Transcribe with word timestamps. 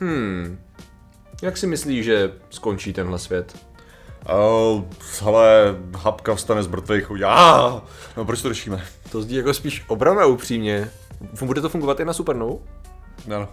Hmm. 0.00 0.58
Jak 1.42 1.56
si 1.56 1.66
myslíš, 1.66 2.04
že 2.04 2.32
skončí 2.50 2.92
tenhle 2.92 3.18
svět? 3.18 3.58
Uh, 4.28 4.84
hele, 5.20 5.76
hapka 5.96 6.34
vstane 6.34 6.62
z 6.62 6.66
mrtvých 6.66 7.10
a 7.26 7.82
No 8.16 8.24
proč 8.24 8.42
to 8.42 8.48
řešíme? 8.48 8.84
To 9.12 9.22
zdí 9.22 9.34
jako 9.34 9.54
spíš 9.54 9.84
obrana 9.86 10.26
upřímně. 10.26 10.90
Bude 11.42 11.60
to 11.60 11.68
fungovat 11.68 12.00
i 12.00 12.04
na 12.04 12.12
Supernou? 12.12 12.62
No. 13.26 13.48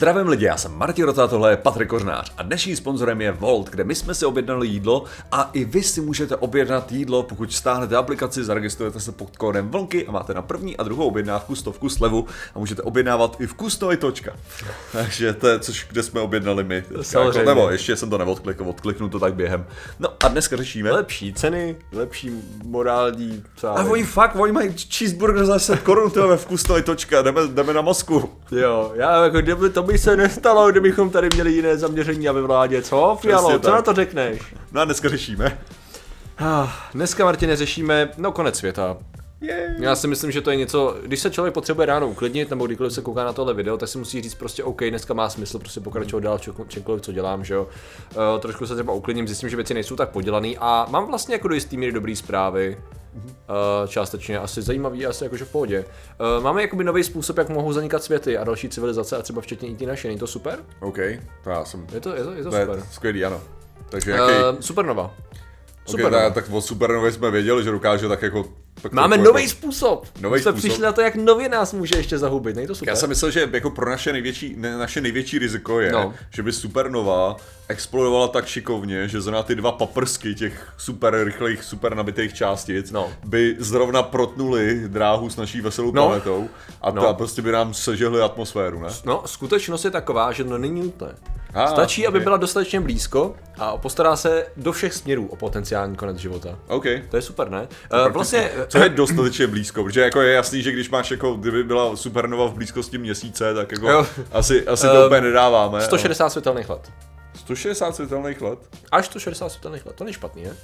Zdravím 0.00 0.28
lidi, 0.28 0.44
já 0.44 0.56
jsem 0.56 0.72
Martin 0.72 1.04
Rota, 1.04 1.28
tohle 1.28 1.50
je 1.50 1.56
Patrik 1.56 1.88
Kořnář 1.88 2.32
a 2.36 2.42
dnešním 2.42 2.76
sponzorem 2.76 3.20
je 3.20 3.32
Volt, 3.32 3.70
kde 3.70 3.84
my 3.84 3.94
jsme 3.94 4.14
si 4.14 4.26
objednali 4.26 4.68
jídlo 4.68 5.04
a 5.32 5.50
i 5.52 5.64
vy 5.64 5.82
si 5.82 6.00
můžete 6.00 6.36
objednat 6.36 6.92
jídlo, 6.92 7.22
pokud 7.22 7.52
stáhnete 7.52 7.96
aplikaci, 7.96 8.44
zaregistrujete 8.44 9.00
se 9.00 9.12
pod 9.12 9.36
kódem 9.36 9.68
Vlnky 9.68 10.06
a 10.06 10.12
máte 10.12 10.34
na 10.34 10.42
první 10.42 10.76
a 10.76 10.82
druhou 10.82 11.08
objednávku 11.08 11.54
stovku 11.54 11.88
slevu 11.88 12.26
a 12.54 12.58
můžete 12.58 12.82
objednávat 12.82 13.40
i 13.40 13.46
vkusno 13.46 13.92
i 13.92 13.96
točka. 13.96 14.32
Takže 14.92 15.32
to 15.32 15.48
je, 15.48 15.58
což, 15.58 15.86
kde 15.90 16.02
jsme 16.02 16.20
objednali 16.20 16.64
my. 16.64 16.84
Jako, 17.12 17.38
nebo 17.44 17.70
ještě 17.70 17.96
jsem 17.96 18.10
to 18.10 18.18
neodklikl, 18.18 18.64
odkliknu 18.68 19.08
to 19.08 19.18
tak 19.18 19.34
během. 19.34 19.66
No 19.98 20.08
a 20.24 20.28
dneska 20.28 20.56
řešíme. 20.56 20.90
Lepší 20.90 21.32
ceny, 21.32 21.76
lepší 21.92 22.30
morální. 22.64 23.42
A 23.64 23.84
oni 23.84 24.04
fakt, 24.04 24.36
oni 24.36 24.52
mají 24.52 24.74
cheeseburger 24.98 25.46
za 25.46 25.54
10 25.54 25.80
korun, 25.80 26.10
to 26.10 26.30
je 26.30 26.36
vkusno 26.36 26.78
i 26.78 26.82
točka, 26.82 27.22
jdeme, 27.22 27.40
jdeme 27.46 27.72
na 27.72 27.82
Moskvu. 27.82 28.30
Jo, 28.52 28.92
já 28.94 29.24
jako 29.24 29.40
kdyby 29.40 29.70
to 29.70 29.89
by 29.92 29.98
se 29.98 30.16
nestalo, 30.16 30.70
kdybychom 30.70 31.10
tady 31.10 31.28
měli 31.34 31.52
jiné 31.52 31.76
zaměření 31.76 32.28
a 32.28 32.32
ve 32.32 32.42
vládě, 32.42 32.82
co? 32.82 33.18
Fialo, 33.20 33.58
co 33.58 33.70
na 33.70 33.82
to 33.82 33.92
řekneš? 33.92 34.54
No 34.72 34.80
a 34.80 34.84
dneska 34.84 35.08
řešíme. 35.08 35.58
Ah, 36.38 36.68
dneska, 36.94 37.24
Martine, 37.24 37.56
řešíme, 37.56 38.08
no 38.16 38.32
konec 38.32 38.56
světa. 38.56 38.96
Yay. 39.40 39.66
Já 39.78 39.96
si 39.96 40.06
myslím, 40.06 40.30
že 40.30 40.40
to 40.40 40.50
je 40.50 40.56
něco, 40.56 40.96
když 41.06 41.20
se 41.20 41.30
člověk 41.30 41.54
potřebuje 41.54 41.86
ráno 41.86 42.08
uklidnit, 42.08 42.50
nebo 42.50 42.66
kdykoliv 42.66 42.92
se 42.92 43.02
kouká 43.02 43.24
na 43.24 43.32
tohle 43.32 43.54
video, 43.54 43.76
tak 43.76 43.88
si 43.88 43.98
musí 43.98 44.22
říct 44.22 44.34
prostě 44.34 44.64
OK, 44.64 44.80
dneska 44.84 45.14
má 45.14 45.30
smysl 45.30 45.58
prostě 45.58 45.80
pokračovat 45.80 46.20
dál 46.20 46.38
čemkoliv, 46.68 47.02
co 47.02 47.12
dělám, 47.12 47.44
že 47.44 47.54
jo. 47.54 47.62
Uh, 48.16 48.40
trošku 48.40 48.66
se 48.66 48.74
třeba 48.74 48.92
uklidním, 48.92 49.28
zjistím, 49.28 49.48
že 49.48 49.56
věci 49.56 49.74
nejsou 49.74 49.96
tak 49.96 50.08
podělané 50.08 50.48
a 50.58 50.86
mám 50.90 51.06
vlastně 51.06 51.34
jako 51.34 51.48
do 51.48 51.54
jistý 51.54 51.76
míry 51.76 51.92
dobrý 51.92 52.16
zprávy. 52.16 52.78
Uh, 53.14 53.88
částečně 53.88 54.38
asi 54.38 54.62
zajímavý, 54.62 55.06
asi 55.06 55.24
jakože 55.24 55.44
v 55.44 55.52
pohodě. 55.52 55.84
Uh, 56.38 56.44
máme 56.44 56.62
jakoby 56.62 56.84
nový 56.84 57.04
způsob, 57.04 57.38
jak 57.38 57.48
mohou 57.48 57.72
zanikat 57.72 58.02
světy 58.02 58.38
a 58.38 58.44
další 58.44 58.68
civilizace 58.68 59.16
a 59.16 59.22
třeba 59.22 59.40
včetně 59.40 59.68
i 59.68 59.74
ty 59.74 59.86
naše, 59.86 60.08
není 60.08 60.20
to 60.20 60.26
super? 60.26 60.58
OK, 60.80 60.98
to 61.44 61.50
já 61.50 61.64
jsem... 61.64 61.86
Je 61.94 62.00
to, 62.00 62.16
je 62.16 62.24
to, 62.24 62.32
je 62.32 62.42
to, 62.42 62.50
to 62.50 62.58
super. 62.60 62.76
Je 62.76 62.84
skvělý, 62.90 63.24
ano. 63.24 63.40
Takže 63.88 64.10
jaký... 64.10 64.32
Uh, 64.32 64.60
supernova. 64.60 65.14
Supernova. 65.86 66.18
Okay, 66.18 66.32
tak, 66.32 66.44
tak 66.44 66.54
o 66.54 66.60
supernově 66.60 67.12
jsme 67.12 67.30
věděli, 67.30 67.64
že 67.64 67.70
dokáže 67.70 68.08
tak 68.08 68.22
jako 68.22 68.44
tak 68.82 68.92
Máme 68.92 69.18
nový 69.18 69.42
jako, 69.42 69.50
způsob. 69.50 70.06
Nový 70.20 70.40
jsme 70.40 70.52
způsob. 70.52 70.58
přišli 70.58 70.82
na 70.82 70.92
to, 70.92 71.00
jak 71.00 71.14
nově 71.14 71.48
nás 71.48 71.72
může 71.72 71.96
ještě 71.96 72.18
zahubit. 72.18 72.56
Není 72.56 72.66
to 72.66 72.74
super? 72.74 72.88
Já 72.88 72.96
jsem 72.96 73.08
myslel, 73.08 73.30
že 73.30 73.48
jako 73.52 73.70
pro 73.70 73.90
naše 73.90 74.12
největší, 74.12 74.54
ne, 74.56 74.76
naše 74.76 75.00
největší 75.00 75.38
riziko 75.38 75.80
je, 75.80 75.92
no. 75.92 76.14
že 76.34 76.42
by 76.42 76.52
supernova 76.52 77.36
explodovala 77.68 78.28
tak 78.28 78.46
šikovně, 78.46 79.08
že 79.08 79.20
zrovna 79.20 79.42
ty 79.42 79.54
dva 79.54 79.72
paprsky 79.72 80.34
těch 80.34 80.72
super 80.76 81.24
rychlých, 81.24 81.64
super 81.64 81.94
nabitých 81.94 82.34
částic 82.34 82.90
no. 82.90 83.12
by 83.24 83.56
zrovna 83.58 84.02
protnuli 84.02 84.88
dráhu 84.88 85.30
s 85.30 85.36
naší 85.36 85.60
veselou 85.60 85.92
no. 85.92 86.06
planetou 86.06 86.48
a 86.82 86.90
no. 86.90 87.02
ta 87.02 87.12
prostě 87.12 87.42
by 87.42 87.52
nám 87.52 87.74
sežehli 87.74 88.22
atmosféru, 88.22 88.80
ne? 88.80 88.88
No, 89.04 89.22
skutečnost 89.26 89.84
je 89.84 89.90
taková, 89.90 90.32
že 90.32 90.44
to 90.44 90.58
není 90.58 90.80
nutné. 90.80 91.14
Ah, 91.54 91.66
Stačí, 91.66 92.02
okay. 92.02 92.08
aby 92.08 92.24
byla 92.24 92.36
dostatečně 92.36 92.80
blízko 92.80 93.34
a 93.58 93.76
postará 93.76 94.16
se 94.16 94.46
do 94.56 94.72
všech 94.72 94.94
směrů 94.94 95.26
o 95.26 95.36
potenciální 95.36 95.96
konec 95.96 96.16
života. 96.16 96.58
OK. 96.68 96.84
To 97.10 97.16
je 97.16 97.22
super, 97.22 97.50
ne? 97.50 97.68
Uh, 98.06 98.12
vlastně 98.12 98.50
co 98.68 98.78
je 98.78 98.88
dostatečně 98.88 99.46
blízko, 99.46 99.84
protože 99.84 100.00
jako 100.00 100.20
je 100.20 100.34
jasný, 100.34 100.62
že 100.62 100.72
když 100.72 100.90
máš 100.90 101.10
jako, 101.10 101.34
kdyby 101.34 101.64
byla 101.64 101.96
supernova 101.96 102.46
v 102.46 102.54
blízkosti 102.54 102.98
měsíce, 102.98 103.54
tak 103.54 103.72
jako 103.72 103.90
jo. 103.90 104.06
asi, 104.32 104.66
asi 104.66 104.86
to 104.86 105.00
um, 105.00 105.06
úplně 105.06 105.20
nedáváme. 105.20 105.80
160 105.80 106.24
ale... 106.24 106.30
světelných 106.30 106.68
let. 106.68 106.90
160 107.34 107.96
světelných 107.96 108.42
let? 108.42 108.58
Až 108.92 109.06
160 109.06 109.48
světelných 109.48 109.86
let, 109.86 109.96
to 109.96 110.04
není 110.04 110.14
špatný, 110.14 110.42
je? 110.42 110.56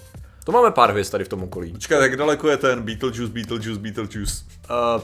To 0.47 0.53
máme 0.53 0.71
pár 0.71 0.91
hvězd 0.91 1.13
tady 1.13 1.25
v 1.25 1.29
tom 1.29 1.43
okolí. 1.43 1.73
Počkej, 1.73 1.99
jak 2.03 2.17
daleko 2.17 2.49
je 2.49 2.57
ten 2.57 2.83
Beetlejuice, 2.83 3.33
Beetlejuice, 3.33 3.81
Beetlejuice? 3.81 4.45
Uh, 4.71 5.03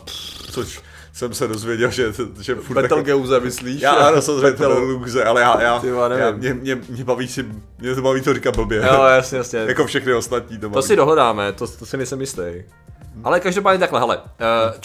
Což 0.50 0.80
jsem 1.12 1.34
se 1.34 1.48
dozvěděl, 1.48 1.90
že, 1.90 2.12
že 2.40 2.54
furt 2.54 2.82
Betelgeuse 2.82 3.34
jako... 3.34 3.44
myslíš? 3.44 3.82
Já 3.82 3.92
ano, 3.92 4.22
samozřejmě 4.22 4.50
Betelgeuse, 4.50 5.24
ale 5.24 5.40
já, 5.40 5.62
já, 5.62 5.78
Tyva, 5.78 6.08
já 6.08 6.30
mě, 6.30 6.54
mě, 6.54 6.74
mě, 6.88 7.04
baví 7.04 7.28
si, 7.28 7.46
mě 7.78 7.94
to 7.94 8.02
baví 8.02 8.20
to 8.20 8.34
říkat 8.34 8.56
blbě. 8.56 8.82
Jo, 8.92 9.02
jasně, 9.02 9.38
jasně. 9.38 9.58
jako 9.58 9.86
všechny 9.86 10.14
ostatní 10.14 10.58
to 10.58 10.68
baví. 10.68 10.74
To 10.74 10.82
si 10.82 10.96
dohledáme, 10.96 11.52
to, 11.52 11.66
to 11.66 11.86
si 11.86 11.96
nejsem 11.96 12.20
jistý. 12.20 12.42
Ale 13.24 13.40
každopádně 13.40 13.78
takhle, 13.78 14.00
hele, 14.00 14.16
uh, 14.16 14.22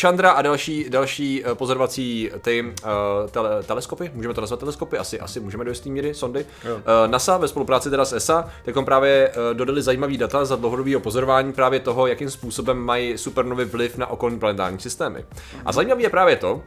Chandra 0.01 0.31
a 0.31 0.41
další, 0.41 0.89
další 0.89 1.43
uh, 1.43 1.53
pozorovací 1.53 2.31
ty 2.41 2.61
uh, 2.61 3.29
tele, 3.31 3.63
teleskopy, 3.63 4.11
můžeme 4.13 4.33
to 4.33 4.41
nazvat 4.41 4.59
teleskopy, 4.59 4.97
asi, 4.97 5.19
asi 5.19 5.39
můžeme 5.39 5.63
do 5.63 5.71
jisté 5.71 5.89
míry, 5.89 6.13
sondy. 6.13 6.45
Uh, 6.63 6.77
NASA 7.07 7.37
ve 7.37 7.47
spolupráci 7.47 7.89
teda 7.89 8.05
s 8.05 8.13
ESA, 8.13 8.49
tak 8.65 8.85
právě 8.85 9.29
uh, 9.29 9.57
dodali 9.57 9.81
zajímavý 9.81 10.17
data 10.17 10.45
za 10.45 10.55
dlouhodobého 10.55 10.99
pozorování 10.99 11.53
právě 11.53 11.79
toho, 11.79 12.07
jakým 12.07 12.29
způsobem 12.29 12.77
mají 12.77 13.17
supernovy 13.17 13.65
vliv 13.65 13.97
na 13.97 14.07
okolní 14.07 14.39
planetární 14.39 14.79
systémy. 14.79 15.25
A 15.65 15.71
zajímavé 15.71 16.01
je 16.01 16.09
právě 16.09 16.35
to, 16.35 16.61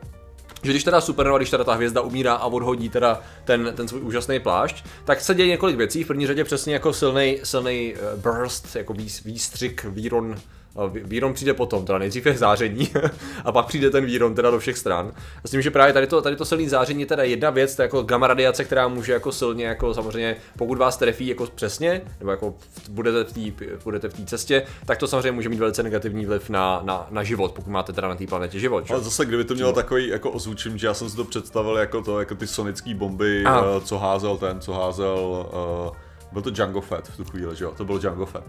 že 0.63 0.71
když 0.71 0.85
teda 0.85 1.01
supernova, 1.01 1.39
když 1.39 1.51
teda 1.51 1.65
ta 1.65 1.75
hvězda 1.75 2.01
umírá 2.01 2.35
a 2.35 2.47
odhodí 2.47 2.89
teda 2.89 3.21
ten, 3.45 3.73
ten 3.77 3.89
svůj 3.89 4.01
úžasný 4.01 4.41
plášť, 4.41 4.85
tak 5.05 5.21
se 5.21 5.35
děje 5.35 5.49
několik 5.49 5.77
věcí. 5.77 6.05
V 6.05 6.07
první 6.07 6.27
řadě 6.27 6.45
přesně 6.45 6.75
jako 6.75 6.93
silný 6.93 7.39
silný 7.45 7.95
burst, 8.17 8.77
jako 8.77 8.95
výstřik, 9.25 9.85
výron 9.85 10.37
Výron 10.87 11.35
přijde 11.35 11.55
potom, 11.55 11.85
teda 11.85 11.99
nejdřív 11.99 12.27
je 12.27 12.39
záření 12.39 12.91
a 13.45 13.53
pak 13.53 13.67
přijde 13.67 13.91
ten 13.91 14.05
výron 14.05 14.35
teda 14.35 14.51
do 14.51 14.59
všech 14.59 14.79
stran. 14.79 15.13
A 15.45 15.49
s 15.49 15.51
tím, 15.51 15.63
že 15.63 15.71
právě 15.71 15.93
tady 15.93 16.07
to, 16.07 16.23
tady 16.23 16.37
to 16.37 16.45
silné 16.45 16.69
záření 16.69 17.01
je 17.01 17.07
teda 17.07 17.23
jedna 17.23 17.51
věc, 17.51 17.77
to 17.77 17.83
je 17.83 17.85
jako 17.85 18.03
gamma 18.03 18.27
radiace, 18.27 18.65
která 18.65 18.89
může 18.89 19.13
jako 19.13 19.33
silně, 19.33 19.65
jako 19.67 19.95
samozřejmě, 19.95 20.37
pokud 20.59 20.79
vás 20.79 20.97
trefí 20.97 21.27
jako 21.27 21.47
přesně, 21.55 22.03
nebo 22.19 22.31
jako 22.31 22.55
budete 22.91 23.25
v 23.25 23.33
té 23.33 23.65
budete 23.85 24.09
v 24.09 24.15
té 24.15 24.25
cestě, 24.25 24.63
tak 24.87 24.99
to 24.99 25.07
samozřejmě 25.07 25.33
může 25.33 25.49
mít 25.49 25.59
velice 25.59 25.83
negativní 25.83 26.27
vliv 26.27 26.51
na, 26.51 26.81
na, 26.85 27.07
na 27.11 27.23
život, 27.23 27.53
pokud 27.53 27.71
máte 27.71 27.93
teda 27.93 28.09
na 28.09 28.15
té 28.15 28.27
planetě 28.27 28.59
život. 28.59 28.87
Že? 28.87 28.95
Ale 28.95 29.03
zase, 29.03 29.27
kdyby 29.27 29.45
to 29.45 29.55
mělo 29.55 29.73
takový 29.73 30.09
jako 30.09 30.31
ozvučím, 30.31 30.79
že 30.79 30.87
já 30.87 30.95
jsem 30.95 31.11
si 31.11 31.17
to 31.17 31.25
představil 31.25 31.77
jako 31.77 32.03
to, 32.03 32.21
jako 32.21 32.35
ty 32.35 32.47
sonické 32.47 32.95
bomby, 32.95 33.45
Aha. 33.45 33.65
Eh, 33.77 33.81
co 33.81 33.99
házel 33.99 34.37
ten, 34.37 34.61
co 34.61 34.73
házel 34.73 35.47
uh, 35.89 35.97
byl 36.33 36.43
to 36.43 36.51
Django 36.51 36.81
Fett 36.81 37.09
v 37.09 37.17
tu 37.17 37.25
chvíli, 37.25 37.57
že 37.57 37.65
jo? 37.65 37.73
To 37.77 37.85
byl 37.85 37.99
Django 37.99 38.27
Fett. 38.27 38.45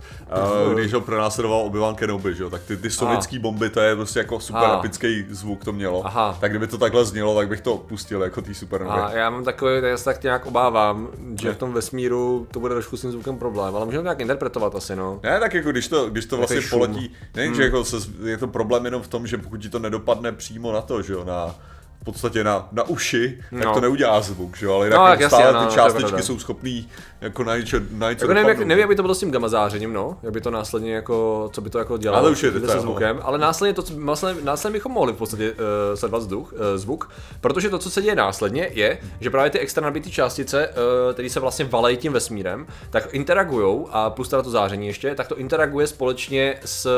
Uh, 0.67 0.73
když 0.73 0.93
ho 0.93 1.01
pronásledoval 1.01 1.65
Obi-Wan 1.65 1.95
Kenobi, 1.95 2.35
že 2.35 2.43
jo? 2.43 2.49
Tak 2.49 2.61
ty, 2.63 2.77
ty 2.77 2.89
sonické 2.89 3.39
bomby, 3.39 3.69
to 3.69 3.79
je 3.79 3.95
prostě 3.95 4.19
jako 4.19 4.39
super 4.39 4.63
Aha. 4.63 4.79
epický 4.79 5.25
zvuk 5.29 5.65
to 5.65 5.73
mělo. 5.73 6.05
Aha. 6.05 6.37
Tak 6.41 6.51
kdyby 6.51 6.67
to 6.67 6.77
takhle 6.77 7.05
znělo, 7.05 7.35
tak 7.35 7.47
bych 7.47 7.61
to 7.61 7.77
pustil 7.77 8.21
jako 8.23 8.41
ty 8.41 8.53
super 8.53 8.85
A 8.89 9.11
já 9.11 9.29
mám 9.29 9.43
takový, 9.43 9.71
já 9.83 9.97
se 9.97 10.05
tak 10.05 10.23
nějak 10.23 10.45
obávám, 10.45 11.07
že 11.41 11.47
ne. 11.47 11.53
v 11.53 11.57
tom 11.57 11.73
vesmíru 11.73 12.47
to 12.51 12.59
bude 12.59 12.73
trošku 12.73 12.97
s 12.97 13.01
tím 13.01 13.11
zvukem 13.11 13.37
problém, 13.37 13.75
ale 13.75 13.85
můžeme 13.85 14.01
to 14.01 14.05
nějak 14.05 14.19
interpretovat 14.19 14.75
asi, 14.75 14.95
no. 14.95 15.19
Ne, 15.23 15.39
tak 15.39 15.53
jako 15.53 15.71
když 15.71 15.87
to, 15.87 16.09
když 16.09 16.25
to 16.25 16.37
vlastně 16.37 16.61
poletí, 16.69 17.13
ne, 17.35 17.45
hmm. 17.45 17.55
že 17.55 17.63
jako 17.63 17.83
se, 17.83 17.97
je 18.23 18.37
to 18.37 18.47
problém 18.47 18.85
jenom 18.85 19.01
v 19.01 19.07
tom, 19.07 19.27
že 19.27 19.37
pokud 19.37 19.57
ti 19.57 19.69
to 19.69 19.79
nedopadne 19.79 20.31
přímo 20.31 20.71
na 20.71 20.81
to, 20.81 21.01
že 21.01 21.13
jo, 21.13 21.23
na 21.23 21.55
v 22.01 22.03
podstatě 22.03 22.43
na, 22.43 22.67
na 22.71 22.83
uši, 22.83 23.41
no. 23.51 23.63
tak 23.63 23.73
to 23.73 23.81
neudělá 23.81 24.21
zvuk, 24.21 24.57
že 24.57 24.65
jo, 24.65 24.73
ale 24.73 24.89
no, 24.89 25.07
jako 25.07 25.27
stále 25.27 25.43
jasně, 25.43 25.59
ty 25.59 25.65
no, 25.65 25.71
částečky 25.71 26.21
jsou 26.21 26.39
schopný 26.39 26.89
jako 27.21 27.43
najít, 27.43 27.75
najít 27.91 28.21
jako 28.21 28.33
nevím, 28.33 28.49
jak, 28.49 28.59
nevím, 28.59 28.79
jak 28.79 28.89
by 28.89 28.95
to 28.95 29.01
bylo 29.01 29.15
s 29.15 29.19
tím 29.19 29.31
gamma 29.31 29.47
zářením, 29.47 29.93
no, 29.93 30.17
jak 30.23 30.33
by 30.33 30.41
to 30.41 30.51
následně 30.51 30.95
jako, 30.95 31.49
co 31.53 31.61
by 31.61 31.69
to 31.69 31.79
jako 31.79 31.97
dělalo 31.97 32.19
ale 32.23 32.31
už 32.31 32.43
je 32.43 32.51
se 32.51 32.79
zvukem, 32.79 33.19
ale 33.23 33.37
následně 33.37 33.73
to, 33.73 33.83
následně, 33.97 34.41
následně 34.43 34.73
bychom 34.73 34.91
mohli 34.91 35.13
v 35.13 35.15
podstatě 35.15 35.51
uh, 35.51 35.57
sledovat 35.95 36.19
vzduch, 36.19 36.53
uh, 36.53 36.59
zvuk, 36.75 37.09
protože 37.41 37.69
to, 37.69 37.79
co 37.79 37.89
se 37.89 38.01
děje 38.01 38.15
následně, 38.15 38.69
je, 38.71 38.97
že 39.19 39.29
právě 39.29 39.51
ty 39.51 39.59
extra 39.59 39.83
nabité 39.83 40.09
částice, 40.09 40.67
uh, 40.67 41.13
které 41.13 41.29
se 41.29 41.39
vlastně 41.39 41.65
valejí 41.65 41.97
tím 41.97 42.13
vesmírem, 42.13 42.67
tak 42.89 43.13
interagujou 43.13 43.87
a 43.91 44.09
plus 44.09 44.29
teda 44.29 44.41
to 44.41 44.49
záření 44.49 44.87
ještě, 44.87 45.15
tak 45.15 45.27
to 45.27 45.37
interaguje 45.37 45.87
společně 45.87 46.59
s, 46.65 46.89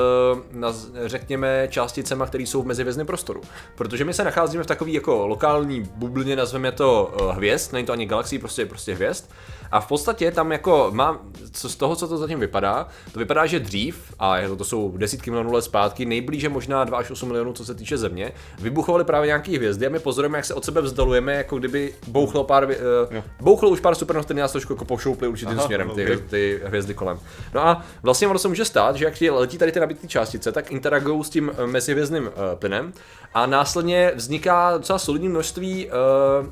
na, 0.51 0.73
řekněme, 1.05 1.67
částicemi, 1.69 2.23
které 2.27 2.43
jsou 2.43 2.63
v 2.63 2.65
mezivězném 2.65 3.07
prostoru. 3.07 3.41
Protože 3.75 4.06
my 4.06 4.13
se 4.13 4.23
nacházíme 4.23 4.63
v 4.63 4.67
takové 4.67 4.93
jako 4.94 5.28
lokální 5.28 5.84
bublině, 5.95 6.36
nazveme 6.36 6.72
to 6.72 7.13
uh, 7.22 7.31
hvězd, 7.31 7.74
není 7.74 7.86
to 7.86 7.94
ani 7.94 8.06
galaxie, 8.06 8.40
prostě 8.40 8.66
prostě 8.66 8.95
hvězd. 8.95 9.25
A 9.74 9.80
v 9.80 9.88
podstatě 9.88 10.31
tam 10.31 10.51
jako 10.51 10.88
mám, 10.92 11.19
co 11.51 11.69
z 11.69 11.75
toho, 11.75 11.95
co 11.95 12.07
to 12.07 12.18
zatím 12.18 12.40
vypadá, 12.40 12.88
to 13.12 13.19
vypadá, 13.19 13.45
že 13.45 13.60
dřív, 13.60 14.13
a 14.19 14.36
to, 14.48 14.56
to 14.56 14.63
jsou 14.63 14.98
desítky 14.98 15.30
milionů 15.30 15.54
let 15.54 15.62
zpátky, 15.62 16.06
nejblíže 16.06 16.50
možná 16.50 16.84
2 16.84 16.98
až 16.98 17.12
8 17.12 17.28
milionů, 17.28 17.54
co 17.54 17.66
se 17.66 17.75
týče 17.75 17.98
Země, 17.98 18.31
vybuchovaly 18.60 19.04
právě 19.04 19.28
nějaké 19.28 19.51
hvězdy 19.57 19.86
a 19.88 19.90
my 19.90 20.00
pozorujeme, 20.00 20.38
jak 20.38 20.45
se 20.45 20.54
od 20.54 20.66
sebe 20.66 20.81
vzdalujeme, 20.81 21.34
jako 21.34 21.57
kdyby 21.57 21.94
bouchlo 22.07 22.44
pár, 22.44 22.63
uh, 22.63 23.24
bouchlo 23.42 23.69
už 23.69 23.80
pár 23.80 23.95
supernov, 23.95 24.25
které 24.25 24.40
nás 24.40 24.51
trošku 24.51 24.74
jako 24.74 24.86
pošouply 24.86 25.28
určitým 25.28 25.57
Aha, 25.57 25.66
směrem, 25.66 25.90
ty, 25.90 26.04
okay. 26.04 26.18
ty 26.18 26.62
hvězdy 26.66 26.94
kolem. 26.94 27.19
No 27.54 27.68
a 27.68 27.84
vlastně 28.04 28.28
ono 28.28 28.40
se 28.40 28.48
může 28.48 28.66
stát, 28.66 28.95
že 28.95 29.06
jak 29.06 29.22
letí 29.22 29.57
tady 29.57 29.72
ty 29.72 29.80
nabité 29.80 30.07
částice, 30.07 30.51
tak 30.51 30.72
interagují 30.72 31.24
s 31.24 31.30
tím 31.30 31.51
eh, 31.57 31.68
mezihvězdným 31.68 32.24
uh, 32.24 32.31
plynem 32.56 32.94
a 33.34 33.45
následně 33.45 34.12
vzniká 34.16 34.80
docela 34.83 35.00
solidní 35.00 35.30
množství 35.30 35.88
uh, 35.88 36.50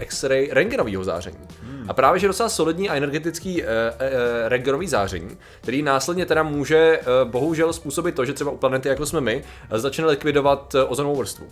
X-ray 0.00 0.48
rengenového 0.52 1.04
záření. 1.04 1.38
Hmm. 1.62 1.84
A 1.88 1.92
právě, 1.92 2.20
že 2.20 2.26
docela 2.26 2.48
solidní 2.48 2.88
a 2.90 2.94
energetický 2.94 3.62
uh, 3.62 3.68
uh, 3.68 3.68
rengenový 4.48 4.88
záření, 4.88 5.36
který 5.60 5.82
následně 5.82 6.26
teda 6.26 6.42
může 6.42 6.98
uh, 6.98 7.30
bohužel 7.30 7.72
způsobit 7.72 8.14
to, 8.14 8.24
že 8.24 8.32
třeba 8.32 8.50
u 8.50 8.56
planety 8.56 8.88
jako 8.88 9.06
jsme 9.06 9.20
my, 9.20 9.44
začne 9.70 10.06
likvidovat 10.06 10.74
uh, 10.74 10.80
ozonovou 10.88 11.16
vrstvu. 11.16 11.46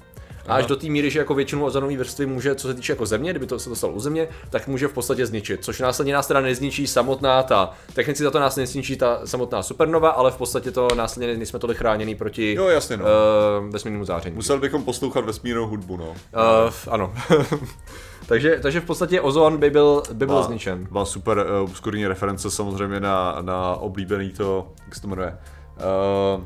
A 0.49 0.55
až 0.55 0.67
do 0.67 0.77
té 0.77 0.87
míry, 0.87 1.11
že 1.11 1.19
jako 1.19 1.35
většinu 1.35 1.65
ozonové 1.65 1.97
vrstvy 1.97 2.27
může, 2.27 2.55
co 2.55 2.69
se 2.69 2.75
týče 2.75 2.93
jako 2.93 3.07
země, 3.07 3.31
kdyby 3.31 3.47
to 3.47 3.59
se 3.59 3.69
dostalo 3.69 3.93
u 3.93 4.01
země, 4.01 4.29
tak 4.51 4.69
může 4.69 4.89
v 4.89 4.93
podstatě 4.93 5.27
zničit. 5.27 5.65
Což 5.65 5.81
následně 5.81 6.15
nás 6.15 6.27
teda 6.27 6.41
nezničí 6.41 6.87
samotná 6.87 7.43
ta, 7.43 7.71
technicky 7.95 8.25
za 8.25 8.31
to 8.31 8.41
nás 8.41 8.57
nezničí 8.57 8.97
ta 8.97 9.21
samotná 9.25 9.63
supernova, 9.63 10.11
ale 10.11 10.31
v 10.31 10.37
podstatě 10.37 10.71
to 10.71 10.89
následně 10.97 11.37
nejsme 11.37 11.59
tolik 11.59 11.79
chráněný 11.79 12.15
proti 12.15 12.55
Jo, 12.55 12.69
jasně, 12.69 12.97
no. 12.97 13.05
uh, 13.05 13.73
vesmírnému 13.73 14.05
záření. 14.05 14.37
Museli 14.37 14.61
bychom 14.61 14.85
poslouchat 14.85 15.25
vesmírnou 15.25 15.67
hudbu, 15.67 15.97
no. 15.97 16.09
Uh, 16.09 16.17
ano. 16.91 17.15
takže, 18.27 18.59
takže 18.63 18.81
v 18.81 18.85
podstatě 18.85 19.21
ozon 19.21 19.57
by 19.57 19.71
byl, 19.71 20.03
by 20.13 20.27
byl 20.27 20.35
Má- 20.35 20.43
zničen. 20.43 20.87
Má 20.91 21.05
super 21.05 21.39
uh, 21.39 21.71
obskurní 21.71 22.07
reference 22.07 22.51
samozřejmě 22.51 23.01
na, 23.01 23.39
na 23.41 23.75
oblíbený 23.77 24.31
to, 24.31 24.73
jak 24.85 24.95
se 24.95 25.01
to 25.03 25.09
jmenuje, 25.09 25.39
uh, 26.37 26.45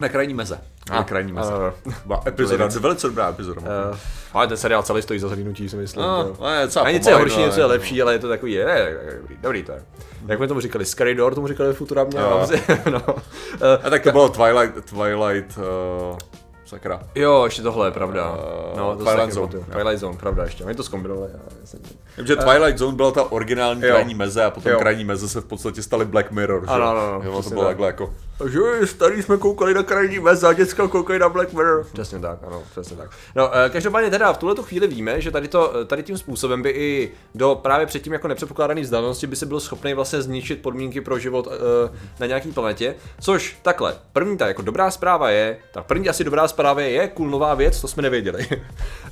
na 0.00 0.08
krajní 0.08 0.34
meze. 0.34 0.60
A, 0.90 1.04
krajní 1.04 1.32
meze. 1.32 1.52
ano, 1.52 1.72
Byla 2.06 2.22
epizoda, 2.26 2.68
velice 2.80 3.06
dobrá 3.06 3.28
epizoda. 3.28 3.60
Uh, 3.60 3.96
ale 4.32 4.46
ten 4.46 4.56
seriál 4.56 4.82
celý 4.82 5.02
stojí 5.02 5.20
za 5.20 5.28
zhlídnutí, 5.28 5.68
si 5.68 5.76
myslím. 5.76 6.02
no, 6.02 6.24
to- 6.24 6.36
no, 6.44 6.48
je 6.50 6.68
A 6.84 6.90
něco 6.90 7.10
je 7.10 7.16
horší, 7.16 7.36
no, 7.38 7.44
něco 7.44 7.56
je 7.60 7.62
jako- 7.62 7.70
lepší, 7.72 8.02
ale 8.02 8.12
je 8.12 8.18
to 8.18 8.28
takový, 8.28 8.52
je, 8.52 8.60
je, 8.60 9.16
dobrý, 9.20 9.36
dobrý 9.42 9.62
to 9.62 9.72
je. 9.72 9.82
Jak 10.26 10.38
jsme 10.38 10.48
tomu 10.48 10.60
říkali, 10.60 10.84
Scary 10.84 11.14
Door, 11.14 11.34
tomu 11.34 11.48
říkali 11.48 11.72
v 11.72 11.76
Futuramě. 11.76 12.18
Jo. 12.20 12.46
no. 12.92 13.00
A 13.84 13.90
tak 13.90 14.02
to 14.02 14.12
bylo 14.12 14.28
Twilight, 14.28 14.84
Twilight, 14.90 15.58
uh, 15.58 16.18
sakra. 16.64 17.00
Jo, 17.14 17.42
ještě 17.44 17.62
tohle 17.62 17.86
je 17.86 17.90
pravda. 17.90 18.34
Eh, 18.38 18.76
No, 18.78 18.96
to 18.96 19.04
Twilight 19.04 19.32
Zone, 19.32 19.52
jo. 19.54 19.64
Twilight 19.72 19.98
Zone, 20.00 20.16
pravda 20.18 20.44
ještě. 20.44 20.64
Oni 20.64 20.74
to 20.74 20.82
zkombinovali. 20.82 21.30
já 21.32 21.38
myslím. 21.60 21.80
Vím, 22.18 22.26
že 22.26 22.36
Twilight 22.36 22.78
Zone 22.78 22.96
byla 22.96 23.10
ta 23.10 23.32
originální 23.32 23.82
Jo. 23.82 23.88
krajní 23.94 24.14
meze 24.14 24.44
a 24.44 24.50
potom 24.50 24.72
Jo. 24.72 24.78
krajní 24.78 25.04
meze 25.04 25.28
se 25.28 25.40
v 25.40 25.44
podstatě 25.44 25.82
staly 25.82 26.04
Black 26.04 26.30
Mirror, 26.30 26.60
že? 26.60 26.66
Ano, 26.70 26.88
ano, 26.90 27.00
ano, 27.00 27.22
Jo, 27.24 27.42
to 27.42 27.48
bylo 27.50 27.62
tak. 27.62 27.68
takhle 27.70 27.86
jako, 27.86 28.14
Takže 28.38 28.60
starý 28.84 29.22
jsme 29.22 29.36
koukali 29.36 29.74
na 29.74 29.82
krajní 29.82 30.18
mez 30.18 30.42
a 30.44 30.52
děcka 30.52 30.88
koukali 30.88 31.18
na 31.18 31.28
Black 31.28 31.52
Mirror. 31.52 31.86
Přesně 31.92 32.18
tak, 32.18 32.38
ano, 32.46 32.62
přesně 32.70 32.96
tak. 32.96 33.10
No, 33.34 33.50
eh, 33.56 33.70
každopádně 33.70 34.10
teda 34.10 34.32
v 34.32 34.38
tuhle 34.38 34.54
chvíli 34.62 34.86
víme, 34.86 35.20
že 35.20 35.30
tady, 35.30 35.48
to, 35.48 35.84
tady 35.86 36.02
tím 36.02 36.18
způsobem 36.18 36.62
by 36.62 36.70
i 36.70 37.12
do 37.34 37.60
právě 37.62 37.86
předtím 37.86 38.12
jako 38.12 38.28
nepředpokládané 38.28 38.80
vzdálenosti 38.80 39.26
by 39.26 39.36
se 39.36 39.46
byl 39.46 39.60
schopný 39.60 39.94
vlastně 39.94 40.22
zničit 40.22 40.62
podmínky 40.62 41.00
pro 41.00 41.18
život 41.18 41.48
eh, 41.50 41.96
na 42.20 42.26
nějaký 42.26 42.52
planetě. 42.52 42.94
Což 43.20 43.58
takhle, 43.62 43.96
první 44.12 44.36
ta 44.36 44.46
jako 44.46 44.62
dobrá 44.62 44.90
zpráva 44.90 45.30
je, 45.30 45.58
tak 45.72 45.84
první 45.84 46.08
asi 46.08 46.24
dobrá 46.24 46.48
zpráva 46.48 46.80
je, 46.80 46.90
je 46.90 47.08
cool 47.08 47.30
nová 47.30 47.54
věc, 47.54 47.80
to 47.80 47.88
jsme 47.88 48.02
nevěděli. 48.02 48.48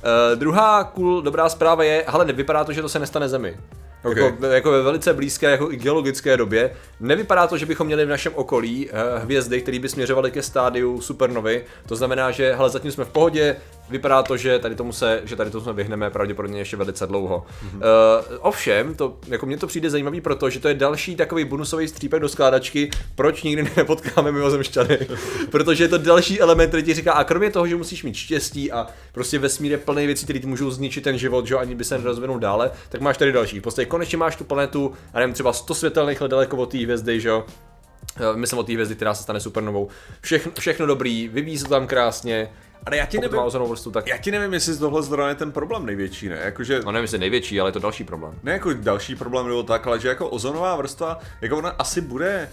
Eh, 0.05 0.35
druhá 0.35 0.83
cool 0.83 1.21
dobrá 1.21 1.49
zpráva 1.49 1.83
je, 1.83 2.03
ale 2.05 2.25
nevypadá 2.25 2.63
to, 2.63 2.73
že 2.73 2.81
to 2.81 2.89
se 2.89 2.99
nestane 2.99 3.29
Zemi. 3.29 3.57
Ok. 4.03 4.15
Jako, 4.15 4.45
jako 4.45 4.71
ve 4.71 4.81
velice 4.81 5.13
blízké 5.13 5.51
jako 5.51 5.71
i 5.71 5.77
geologické 5.77 6.37
době. 6.37 6.71
Nevypadá 6.99 7.47
to, 7.47 7.57
že 7.57 7.65
bychom 7.65 7.87
měli 7.87 8.05
v 8.05 8.09
našem 8.09 8.31
okolí 8.35 8.89
eh, 8.89 9.19
hvězdy, 9.19 9.61
které 9.61 9.79
by 9.79 9.89
směřovaly 9.89 10.31
ke 10.31 10.41
stádiu 10.41 11.01
supernovy. 11.01 11.65
To 11.87 11.95
znamená, 11.95 12.31
že 12.31 12.55
hele, 12.55 12.69
zatím 12.69 12.91
jsme 12.91 13.05
v 13.05 13.09
pohodě, 13.09 13.55
vypadá 13.93 14.23
to, 14.23 14.37
že 14.37 14.59
tady 14.59 14.75
tomu 14.75 14.93
se, 14.93 15.21
že 15.23 15.35
tady 15.35 15.51
tomu 15.51 15.65
se 15.65 15.73
vyhneme 15.73 16.09
pravděpodobně 16.09 16.59
ještě 16.59 16.77
velice 16.77 17.07
dlouho. 17.07 17.45
Mm-hmm. 17.45 17.77
Uh, 17.77 18.37
ovšem, 18.39 18.95
to, 18.95 19.17
jako 19.27 19.45
mně 19.45 19.57
to 19.57 19.67
přijde 19.67 19.89
zajímavý, 19.89 20.21
protože 20.21 20.59
to 20.59 20.67
je 20.67 20.73
další 20.73 21.15
takový 21.15 21.45
bonusový 21.45 21.87
střípek 21.87 22.21
do 22.21 22.29
skládačky, 22.29 22.89
proč 23.15 23.43
nikdy 23.43 23.69
nepotkáme 23.77 24.31
mimozemšťany. 24.31 25.07
protože 25.51 25.83
je 25.83 25.87
to 25.87 25.97
další 25.97 26.41
element, 26.41 26.67
který 26.67 26.83
ti 26.83 26.93
říká, 26.93 27.13
a 27.13 27.23
kromě 27.23 27.51
toho, 27.51 27.67
že 27.67 27.75
musíš 27.75 28.03
mít 28.03 28.15
štěstí 28.15 28.71
a 28.71 28.87
prostě 29.11 29.39
vesmír 29.39 29.71
je 29.71 29.77
plný 29.77 30.05
věcí, 30.05 30.23
které 30.23 30.39
ti 30.39 30.47
můžou 30.47 30.71
zničit 30.71 31.03
ten 31.03 31.17
život, 31.17 31.47
že 31.47 31.53
jo, 31.53 31.59
ani 31.59 31.75
by 31.75 31.83
se 31.83 31.97
nerozvinul 31.97 32.39
dále, 32.39 32.71
tak 32.89 33.01
máš 33.01 33.17
tady 33.17 33.31
další. 33.31 33.59
V 33.59 33.63
podstatě 33.63 33.85
konečně 33.85 34.17
máš 34.17 34.35
tu 34.35 34.43
planetu, 34.43 34.93
a 35.13 35.19
nevím, 35.19 35.33
třeba 35.33 35.53
100 35.53 35.75
světelných 35.75 36.21
let 36.21 36.31
daleko 36.31 36.57
od 36.57 36.71
té 36.71 36.77
hvězdy, 36.77 37.21
že 37.21 37.29
jo, 37.29 37.45
Eh, 38.17 38.35
myslím 38.35 38.59
o 38.59 38.63
té 38.63 38.73
hvězdy, 38.73 38.95
která 38.95 39.13
se 39.13 39.23
stane 39.23 39.39
supernovou. 39.39 39.87
Všechno, 40.21 40.51
všechno 40.59 40.85
dobrý, 40.85 41.27
vyvíjí 41.27 41.57
se 41.57 41.67
tam 41.67 41.87
krásně. 41.87 42.49
Ale 42.85 42.97
já 42.97 43.05
ti 43.05 43.17
Pokud 43.17 43.53
nevím, 43.53 43.69
vrstvu, 43.69 43.91
tak 43.91 44.07
já 44.07 44.17
ti 44.17 44.31
nevím, 44.31 44.53
jestli 44.53 44.73
z 44.73 44.79
tohle 44.79 45.03
zdroje 45.03 45.31
je 45.31 45.35
ten 45.35 45.51
problém 45.51 45.85
největší, 45.85 46.29
ne? 46.29 46.39
Jakože, 46.43 46.79
No 46.85 46.91
nevím, 46.91 47.03
jestli 47.03 47.17
největší, 47.17 47.59
ale 47.59 47.67
je 47.69 47.73
to 47.73 47.79
další 47.79 48.03
problém. 48.03 48.33
ne 48.43 48.51
jako 48.51 48.73
další 48.73 49.15
problém 49.15 49.47
nebo 49.47 49.63
tak, 49.63 49.87
ale 49.87 49.99
že 49.99 50.07
jako 50.07 50.29
ozonová 50.29 50.75
vrstva, 50.75 51.19
jako 51.41 51.57
ona 51.57 51.69
asi 51.69 52.01
bude, 52.01 52.49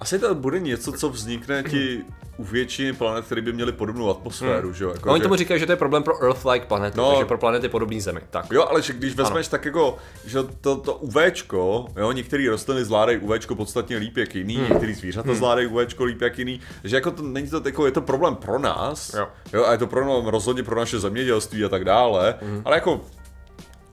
asi 0.00 0.18
to 0.18 0.34
bude 0.34 0.60
něco, 0.60 0.92
co 0.92 1.08
vznikne 1.08 1.62
ti 1.62 2.04
u 2.36 2.44
většiny 2.44 2.92
planet, 2.92 3.24
které 3.24 3.42
by 3.42 3.52
měly 3.52 3.72
podobnou 3.72 4.10
atmosféru, 4.10 4.72
že 4.72 4.84
jo? 4.84 4.90
Jako, 4.90 5.08
No, 5.08 5.12
oni 5.12 5.20
že... 5.20 5.22
tomu 5.22 5.36
říkají, 5.36 5.60
že 5.60 5.66
to 5.66 5.72
je 5.72 5.76
problém 5.76 6.02
pro 6.02 6.18
Earth-like 6.22 6.66
planety, 6.66 6.98
No. 6.98 7.04
no. 7.04 7.10
takže 7.10 7.24
pro 7.24 7.38
planety 7.38 7.68
podobný 7.68 8.00
Zemi. 8.00 8.20
Tak. 8.30 8.46
Jo, 8.50 8.66
ale 8.70 8.82
že 8.82 8.92
když 8.92 9.14
vezmeš 9.14 9.48
tak 9.48 9.64
jako, 9.64 9.96
že 10.26 10.38
to, 10.60 10.76
to 10.76 10.94
UVčko, 10.94 11.86
jo, 11.96 12.12
některé 12.12 12.50
rostliny 12.50 12.84
zvládají 12.84 13.18
UVčko 13.18 13.54
podstatně 13.54 13.96
líp 13.96 14.16
jak 14.16 14.34
jiný, 14.34 14.56
hmm. 14.56 14.68
některé 14.68 14.94
zvířata 14.94 15.28
hmm. 15.28 15.36
zvládají 15.36 15.66
UVčko 15.66 16.04
líp 16.04 16.20
jak 16.20 16.38
jiný, 16.38 16.60
že 16.84 16.96
jako 16.96 17.10
to 17.10 17.22
není 17.22 17.48
to 17.50 17.62
jako, 17.64 17.86
je 17.86 17.92
to 17.92 18.00
problém 18.00 18.36
pro 18.36 18.58
nás, 18.58 19.14
Jo. 19.14 19.28
jo 19.52 19.64
a 19.64 19.72
je 19.72 19.78
to 19.78 19.86
pro, 19.86 20.30
rozhodně 20.30 20.62
pro 20.62 20.76
naše 20.80 20.98
zemědělství 21.00 21.64
a 21.64 21.68
tak 21.68 21.84
dále, 21.84 22.34
hmm. 22.42 22.62
ale 22.64 22.76
jako 22.76 23.00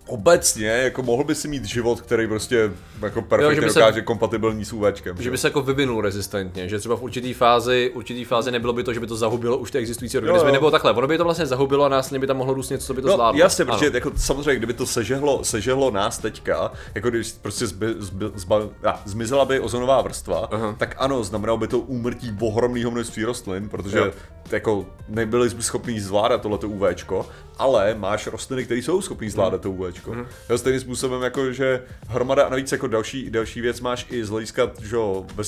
obecně, 0.08 0.68
jako 0.68 1.04
mohl 1.04 1.24
by 1.24 1.36
si 1.36 1.48
mít 1.48 1.66
život, 1.66 2.02
který 2.02 2.28
prostě 2.28 2.72
jako 3.02 3.22
perfektně 3.22 3.70
se- 3.70 3.80
dokáže 3.80 4.02
kompatibilní 4.02 4.66
s 4.66 4.74
UVčkem. 4.74 5.16
Že 5.20 5.32
by 5.32 5.38
se 5.38 5.48
jako 5.48 5.62
vyvinul 5.62 6.02
rezistentně, 6.02 6.70
že 6.70 6.80
třeba 6.80 6.96
v 6.96 7.02
určitý 7.04 7.34
fázi, 7.34 7.92
určitý 7.96 8.24
fázi 8.24 8.52
nebylo 8.52 8.74
by 8.74 8.84
to, 8.84 8.94
že 8.94 9.00
by 9.00 9.08
to 9.08 9.16
zahubilo 9.16 9.58
už 9.58 9.72
ty 9.72 9.78
existující 9.78 10.18
organismy, 10.18 10.48
jo. 10.50 10.54
nebo 10.54 10.72
takhle, 10.72 10.94
ono 10.94 11.08
by 11.08 11.18
to 11.18 11.24
vlastně 11.24 11.46
zahubilo 11.46 11.86
a 11.86 11.90
následně 11.90 12.20
by 12.20 12.28
tam 12.28 12.38
mohlo 12.38 12.54
růst 12.54 12.70
něco, 12.70 12.86
co 12.88 12.94
by 12.94 13.02
to 13.02 13.08
No, 13.08 13.14
zvládlo. 13.14 13.40
jasně, 13.40 13.66
Ano. 13.66 13.74
protože 13.74 13.92
jako, 13.94 14.12
samozřejmě, 14.18 14.56
kdyby 14.56 14.74
to 14.74 14.86
sežehlo, 14.86 15.44
sežehlo 15.44 15.92
nás 15.92 16.18
teďka, 16.18 16.72
jako 16.96 17.10
když 17.10 17.32
prostě 17.32 17.68
zby, 17.68 17.88
zby, 18.00 18.26
zba, 18.36 18.62
a, 18.86 19.02
zmizela 19.06 19.46
by 19.46 19.60
ozonová 19.60 20.02
vrstva, 20.02 20.48
Aha. 20.52 20.76
tak 20.78 20.96
ano, 20.98 21.24
znamenalo 21.24 21.58
by 21.58 21.68
to 21.68 21.80
úmrtí 21.80 22.38
ohromného 22.42 22.92
množství 22.92 23.24
rostlin, 23.24 23.70
protože 23.70 23.98
Jo. 23.98 24.12
jako 24.52 24.86
nebyli 25.10 25.50
jsme 25.50 25.62
schopni 25.64 26.02
zvládat 26.02 26.42
tohleto 26.42 26.70
UVčko, 26.70 27.26
ale 27.60 27.96
máš 27.98 28.28
rostliny, 28.28 28.66
které 28.66 28.80
jsou 28.80 29.02
schopní 29.02 29.30
zvládat 29.30 29.62
to 29.62 29.72
UVčko. 29.72 30.14
Mhm. 30.14 30.26
Jo, 30.50 30.58
stejným 30.58 30.82
způsobem 30.82 31.22
jako, 31.22 31.52
že 31.52 31.84
hromada, 32.08 32.44
a 32.44 32.50
navíc 32.50 32.72
jako 32.72 32.88
další, 32.88 33.30
další 33.30 33.62
věc 33.62 33.82
máš 33.82 34.06
i 34.10 34.26
z 34.26 34.30
hlediska, 34.30 34.72
že 34.82 34.98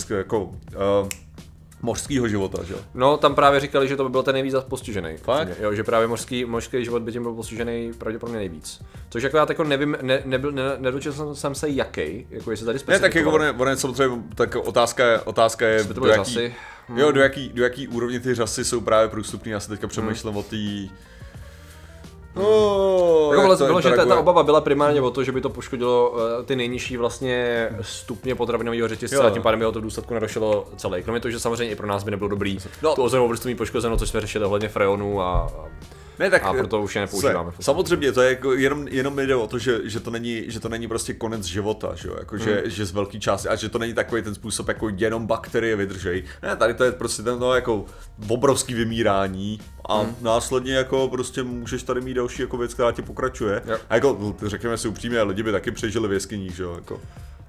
jako 0.10 0.44
uh, 0.44 0.54
mořského 1.82 2.28
života, 2.28 2.64
že 2.64 2.74
jo. 2.74 2.80
No, 2.94 3.18
tam 3.18 3.36
právě 3.36 3.60
říkali, 3.60 3.88
že 3.88 3.96
to 3.96 4.04
by 4.04 4.10
byl 4.10 4.24
ten 4.24 4.34
nejvíc 4.34 4.56
postižený. 4.68 5.18
Fakt? 5.18 5.50
Jo, 5.60 5.74
že 5.74 5.84
právě 5.84 6.08
mořský, 6.08 6.46
mořský 6.46 6.84
život 6.84 7.02
by 7.02 7.12
tím 7.12 7.24
byl 7.24 7.34
postižený 7.34 7.94
pravděpodobně 7.98 8.40
nejvíc. 8.40 8.82
Což 9.10 9.24
jako 9.24 9.38
já 9.38 9.46
tak 9.46 9.56
jako 9.60 9.70
nevím, 9.70 9.98
ne, 10.02 10.22
nebyl, 10.26 10.52
ne, 10.52 10.64
nedočetl 10.78 11.16
jsem, 11.16 11.36
jsem 11.36 11.56
se 11.56 11.70
jaký, 11.70 12.28
jako 12.30 12.52
jestli 12.52 12.66
tady 12.66 12.80
Ne, 12.88 13.00
tak 13.00 13.16
jako 13.16 13.32
ono, 13.32 13.44
je- 13.44 13.52
ono 13.52 13.70
je 13.70 13.78
samozřejmě, 13.78 14.24
tak 14.36 14.56
otázka 14.56 15.06
je, 15.06 15.20
otázka 15.20 15.68
je 15.68 15.84
to 15.84 15.94
do 15.94 16.08
jaký, 16.08 16.34
řasy? 16.34 16.56
jo, 16.96 17.12
do 17.12 17.22
jaký, 17.22 17.50
do 17.50 17.64
jaký 17.64 17.88
úrovně 17.88 18.20
ty 18.20 18.36
řasy 18.36 18.66
jsou 18.66 18.82
právě 18.82 19.10
průstupný, 19.10 19.52
já 19.52 19.60
si 19.60 19.70
teďka 19.70 19.88
přemýšlím 19.88 20.38
o 20.38 20.44
té... 20.44 20.56
No, 22.36 23.30
Jako 23.32 23.52
jak 23.52 23.58
bylo, 23.68 23.82
že 23.82 23.90
ta, 23.90 24.06
ta 24.06 24.20
obava 24.20 24.44
byla 24.44 24.62
primárně 24.62 25.02
o 25.02 25.12
to, 25.12 25.24
že 25.24 25.32
by 25.32 25.42
to 25.42 25.50
poškodilo 25.50 26.10
uh, 26.10 26.46
ty 26.46 26.56
nejnižší 26.56 26.98
vlastně 26.98 27.70
stupně 27.82 28.36
potravinového 28.36 28.88
řetězce 28.88 29.16
Jo. 29.16 29.24
a 29.24 29.30
tím 29.30 29.42
pádem 29.42 29.60
by 29.60 29.66
to 29.72 29.82
důsledku 29.82 30.14
narušilo 30.14 30.66
celé. 30.78 31.02
Kromě 31.02 31.20
toho, 31.22 31.32
že 31.32 31.40
samozřejmě 31.40 31.72
i 31.74 31.76
pro 31.76 31.88
nás 31.88 32.04
by 32.04 32.12
nebylo 32.12 32.28
dobrý 32.28 32.58
No. 32.82 32.96
tu 32.96 33.04
ozonovou 33.04 33.30
vrstvu 33.30 33.48
mít 33.48 33.56
poškozeno, 33.58 33.98
což 33.98 34.10
jsme 34.10 34.22
řešili 34.22 34.46
ohledně 34.46 34.70
freonů 34.70 35.22
a, 35.22 35.32
a 35.40 35.66
Ne, 36.20 36.30
tak, 36.30 36.44
A 36.44 36.54
proto 36.54 36.82
už 36.82 36.96
je 36.96 37.02
nepoužíváme. 37.02 37.52
Se, 37.52 37.64
samozřejmě, 37.64 38.12
to 38.12 38.22
je 38.22 38.30
jako 38.30 38.54
jenom, 38.54 38.88
jenom 38.88 39.20
jde 39.20 39.36
o 39.36 39.48
to, 39.48 39.60
že, 39.60 39.80
že, 39.84 40.00
to 40.00 40.12
není, 40.12 40.44
že 40.48 40.60
to 40.60 40.70
není 40.70 40.88
prostě 40.88 41.14
konec 41.14 41.44
života, 41.46 41.92
že, 41.96 42.08
jo? 42.08 42.16
Jako, 42.20 42.36
Hmm. 42.36 42.46
že, 42.46 42.64
že 42.66 42.86
z 42.86 42.92
velké 42.92 43.20
části, 43.20 43.48
a 43.48 43.56
že 43.56 43.70
to 43.70 43.80
není 43.80 43.94
takový 43.94 44.22
ten 44.22 44.36
způsob, 44.36 44.68
jako 44.68 44.90
jenom 44.98 45.28
bakterie 45.28 45.76
vydržej. 45.76 46.24
Ne, 46.44 46.56
tady 46.56 46.74
to 46.74 46.84
je 46.84 46.92
prostě 46.92 47.24
ten 47.24 47.40
no, 47.40 47.54
jako 47.54 47.86
obrovský 48.28 48.74
vymírání 48.74 49.60
a 49.90 50.00
Hmm. 50.02 50.16
následně 50.22 50.74
jako 50.74 51.08
prostě 51.08 51.44
můžeš 51.44 51.84
tady 51.84 52.02
mít 52.02 52.14
další 52.14 52.42
jako 52.42 52.58
věc, 52.58 52.74
která 52.74 52.92
ti 52.92 53.02
pokračuje. 53.02 53.62
Jo. 53.66 53.78
A 53.90 53.96
jako, 53.96 54.18
no, 54.20 54.50
řekněme 54.50 54.78
si 54.78 54.88
upřímně, 54.88 55.22
lidi 55.22 55.44
by 55.44 55.52
taky 55.52 55.72
přežili 55.72 56.08
v 56.08 56.14
jeskyních, 56.14 56.56
že 56.56 56.64
jo, 56.64 56.74
jako. 56.76 57.02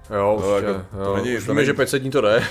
Jo, 0.09 0.17
No, 0.41 0.47
určitě, 0.53 0.67
jako, 0.71 0.85
to 0.97 1.03
jo. 1.03 1.15
není- 1.15 1.37
Už 1.37 1.43
to 1.45 1.51
víme, 1.51 1.55
není- 1.61 1.65
že 1.65 1.73
500 1.73 2.01
dní 2.01 2.11
to 2.11 2.21
jde. 2.21 2.43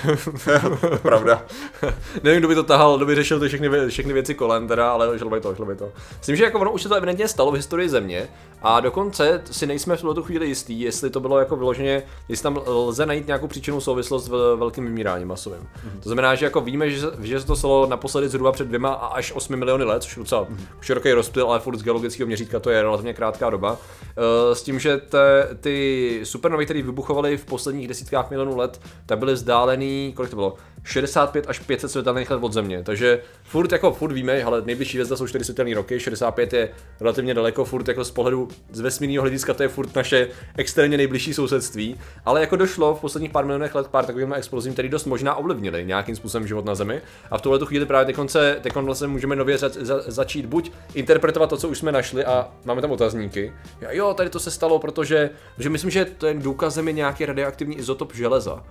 Pravda. 1.01 1.43
Nevím, 2.23 2.39
kdo 2.39 2.47
by 2.47 2.55
to 2.55 2.63
tahal, 2.63 2.97
kdo 2.97 3.05
by 3.05 3.15
řešil 3.15 3.39
ty 3.39 3.47
všechny, 3.47 3.69
všechny 3.89 4.13
věci 4.13 4.35
kolem, 4.35 4.67
teda, 4.67 4.91
ale 4.91 5.19
šlo 5.19 5.29
by 5.29 5.41
to, 5.41 5.55
šlo 5.55 5.65
by 5.65 5.75
to. 5.75 5.89
Myslím, 6.17 6.35
že 6.35 6.43
jako 6.43 6.59
ono 6.59 6.71
už 6.71 6.81
se 6.83 6.89
to 6.89 6.95
evidentně 6.95 7.27
stalo 7.27 7.51
v 7.51 7.55
historii 7.55 7.89
země 7.89 8.27
a 8.61 8.79
dokonce 8.79 9.41
si 9.51 9.67
nejsme 9.67 9.95
v 9.95 10.01
tuto 10.01 10.23
chvíli 10.23 10.47
jistí, 10.47 10.81
jestli 10.81 11.09
to 11.09 11.19
bylo 11.19 11.39
jako 11.39 11.55
vyloženě, 11.55 12.03
jestli 12.29 12.43
tam 12.43 12.59
lze 12.65 13.05
najít 13.05 13.27
nějakou 13.27 13.47
příčinu 13.47 13.81
souvislost 13.81 14.25
s 14.25 14.29
velkým 14.55 14.85
vymíráním 14.85 15.27
masovým. 15.27 15.61
Mm-hmm. 15.61 15.99
To 16.03 16.09
znamená, 16.09 16.35
že 16.35 16.45
jako 16.45 16.61
víme, 16.61 16.89
že, 16.89 17.07
že 17.21 17.39
se 17.41 17.47
to 17.47 17.55
stalo 17.55 17.87
naposledy 17.87 18.29
zhruba 18.29 18.51
před 18.51 18.67
dvěma 18.67 18.89
a 18.93 19.07
až 19.07 19.31
8 19.35 19.55
miliony 19.55 19.83
let, 19.83 20.03
což 20.03 20.17
je 20.17 20.19
docela 20.23 20.43
mm-hmm. 20.45 20.57
široký 20.81 21.11
rozptyl, 21.11 21.45
ale 21.45 21.59
furt 21.59 21.77
z 21.77 21.83
geologického 21.83 22.27
měřítka 22.27 22.59
to 22.59 22.69
je 22.69 22.81
relativně 22.81 23.13
krátká 23.13 23.49
doba. 23.49 23.77
Eh, 24.17 24.55
S 24.55 24.63
tím, 24.63 24.79
že 24.79 24.97
te, 24.97 25.47
ty 25.61 26.19
supernovy, 26.23 26.65
které 26.65 26.81
vybuchovaly 26.81 27.37
v 27.41 27.45
posledních 27.45 27.87
desítkách 27.87 28.29
milionů 28.29 28.57
let, 28.57 28.81
tak 29.05 29.19
byly 29.19 29.33
vzdálený, 29.33 30.13
kolik 30.15 30.29
to 30.29 30.35
bylo? 30.35 30.55
65 30.83 31.45
až 31.47 31.59
500 31.59 31.91
světelných 31.91 32.31
let 32.31 32.39
od 32.41 32.53
Země. 32.53 32.83
Takže 32.83 33.21
furt 33.43 33.71
jako 33.71 33.93
furt 33.93 34.11
víme, 34.11 34.43
ale 34.43 34.61
nejbližší 34.65 34.97
hvězda 34.97 35.15
jsou 35.15 35.27
4 35.27 35.45
světelné 35.45 35.75
roky, 35.75 35.99
65 35.99 36.53
je 36.53 36.69
relativně 36.99 37.33
daleko, 37.33 37.65
furt 37.65 37.87
jako 37.87 38.03
z 38.03 38.11
pohledu 38.11 38.47
z 38.71 38.79
vesmírného 38.79 39.21
hlediska 39.21 39.53
to 39.53 39.63
je 39.63 39.69
furt 39.69 39.95
naše 39.95 40.27
extrémně 40.57 40.97
nejbližší 40.97 41.33
sousedství, 41.33 41.95
ale 42.25 42.41
jako 42.41 42.55
došlo 42.55 42.95
v 42.95 43.01
posledních 43.01 43.31
pár 43.31 43.45
milionech 43.45 43.75
let 43.75 43.87
pár 43.87 44.05
takovým 44.05 44.33
explozím, 44.33 44.73
které 44.73 44.89
dost 44.89 45.05
možná 45.05 45.35
ovlivnili 45.35 45.85
nějakým 45.85 46.15
způsobem 46.15 46.47
život 46.47 46.65
na 46.65 46.75
Zemi. 46.75 47.01
A 47.31 47.37
v 47.37 47.41
tuhle 47.41 47.65
chvíli 47.65 47.85
právě 47.85 48.13
konce, 48.13 48.57
teď 48.61 48.75
vlastně 48.75 49.07
můžeme 49.07 49.35
nově 49.35 49.57
za, 49.57 49.69
za, 49.69 50.01
začít 50.07 50.45
buď 50.45 50.71
interpretovat 50.93 51.49
to, 51.49 51.57
co 51.57 51.69
už 51.69 51.77
jsme 51.77 51.91
našli 51.91 52.25
a 52.25 52.51
máme 52.65 52.81
tam 52.81 52.91
otazníky. 52.91 53.53
Jo, 53.89 54.13
tady 54.13 54.29
to 54.29 54.39
se 54.39 54.51
stalo, 54.51 54.79
protože 54.79 55.29
že 55.57 55.69
myslím, 55.69 55.91
že 55.91 55.99
je 56.25 56.33
důkazem 56.33 56.87
je 56.87 56.93
nějaký 56.93 57.25
radioaktivní 57.25 57.77
izotop 57.77 58.15
železa 58.15 58.63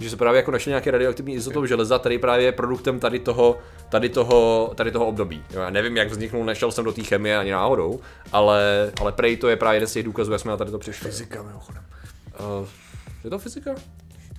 že 0.00 0.10
se 0.10 0.16
právě 0.16 0.36
jako 0.38 0.50
našel 0.50 0.70
nějaký 0.70 0.90
radioaktivní 0.90 1.34
izotop 1.34 1.66
železa, 1.66 1.98
který 1.98 2.18
právě 2.18 2.44
je 2.46 2.52
produktem 2.52 3.00
tady 3.00 3.18
toho, 3.18 3.58
tady 3.88 4.08
toho, 4.08 4.72
tady 4.74 4.90
toho 4.92 5.06
období. 5.06 5.44
Jo, 5.50 5.60
já 5.60 5.70
nevím, 5.70 5.96
jak 5.96 6.08
vzniknul, 6.08 6.44
nešel 6.44 6.72
jsem 6.72 6.84
do 6.84 6.92
té 6.92 7.02
chemie 7.02 7.38
ani 7.38 7.50
náhodou, 7.50 8.00
ale, 8.32 8.92
ale 9.00 9.12
prej 9.12 9.36
to 9.36 9.48
je 9.48 9.56
právě 9.56 9.76
jeden 9.76 9.88
z 9.88 9.92
těch 9.92 10.04
důkazů, 10.04 10.32
jak 10.32 10.40
jsme 10.40 10.50
na 10.50 10.56
tady 10.56 10.70
to 10.70 10.78
přišli. 10.78 11.10
Fyzika 11.10 11.42
mimochodem. 11.42 11.82
Uh, 12.60 12.68
je 13.24 13.30
to 13.30 13.38
fyzika? 13.38 13.74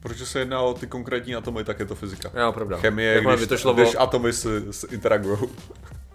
Protože 0.02 0.26
se 0.26 0.40
jedná 0.40 0.62
o 0.62 0.74
ty 0.74 0.88
konkrétní 0.88 1.36
atomy, 1.36 1.64
tak 1.64 1.80
je 1.80 1.86
to 1.86 1.96
fyzika. 1.96 2.32
Jo, 2.40 2.52
pravda. 2.52 2.78
Chemie, 2.78 3.14
Jakmile 3.14 3.36
když, 3.36 3.46
by 3.46 3.48
to 3.50 3.58
šlo 3.58 3.74
když 3.74 3.96
o- 3.96 4.02
atomy 4.02 4.34
se, 4.34 4.74
se 4.74 4.88
interagují. 4.88 5.38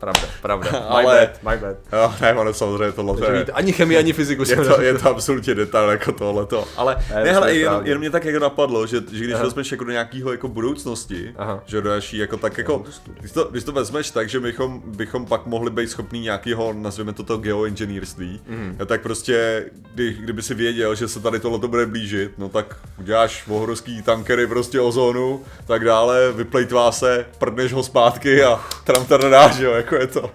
Pravda, 0.00 0.21
pravda. 0.42 0.71
My 0.73 0.78
Ale- 0.88 1.30
bad, 1.42 1.52
my 1.52 1.61
bad. 1.61 1.76
Jo, 1.92 2.14
ne, 2.21 2.35
ono 2.35 2.54
samozřejmě 2.54 2.92
tohle 2.92 3.16
Takže 3.16 3.37
je, 3.37 3.45
ani 3.45 3.73
chemii, 3.73 3.99
ani 3.99 4.12
fyziku 4.12 4.45
je, 4.49 4.57
to, 4.57 4.80
je 4.80 4.95
to 4.99 5.09
absolutně 5.11 5.54
detail 5.54 5.90
jako 5.90 6.12
tohleto. 6.12 6.64
Ale 6.76 6.97
Ne, 7.11 7.16
ne, 7.16 7.25
to 7.25 7.33
hele, 7.33 7.52
je 7.52 7.59
jenom, 7.59 7.73
správně. 7.73 7.90
jenom 7.90 8.00
mě 8.00 8.11
tak 8.11 8.25
jako 8.25 8.38
napadlo, 8.38 8.87
že, 8.87 8.97
že 9.12 9.25
když 9.25 9.35
Aha. 9.35 9.45
vezmeš 9.45 9.73
jako 9.73 9.85
do 9.85 9.90
nějakého 9.92 10.33
jako 10.33 10.49
budoucnosti, 10.49 11.35
Aha. 11.37 11.62
že 11.66 11.80
do 11.80 11.88
další 11.88 12.19
jako 12.19 12.37
tak 12.37 12.59
jako, 12.59 12.85
když 13.21 13.33
to, 13.33 13.45
když 13.45 13.64
to 13.64 13.73
vezmeš 13.73 14.11
tak, 14.11 14.28
že 14.28 14.40
bychom, 14.40 14.83
bychom 14.87 15.26
pak 15.26 15.47
mohli 15.47 15.71
být 15.71 15.90
schopní 15.90 16.21
nějakého, 16.21 16.73
nazvěme 16.73 17.12
to 17.12 17.23
to 17.23 17.37
geoinženýrství, 17.37 18.40
mm. 18.49 18.78
tak 18.87 19.00
prostě, 19.00 19.64
kdy, 19.95 20.12
kdyby 20.21 20.42
si 20.42 20.54
věděl, 20.54 20.95
že 20.95 21.09
se 21.09 21.21
tady 21.21 21.40
tohle 21.40 21.69
bude 21.69 21.87
blížit, 21.87 22.30
no 22.38 22.49
tak 22.49 22.76
uděláš 22.99 23.47
vohorovský 23.47 24.02
tankery 24.02 24.47
prostě 24.47 24.80
ozónu, 24.80 25.42
tak 25.66 25.85
dále, 25.85 26.33
vyplejtvá 26.33 26.92
se, 26.92 27.26
prdneš 27.38 27.73
ho 27.73 27.83
zpátky 27.83 28.45
a 28.45 28.61
tram 28.85 29.07
dáš, 29.30 29.59
jo, 29.59 29.73
jako 29.73 29.89
je 29.97 30.06
to. 30.06 30.30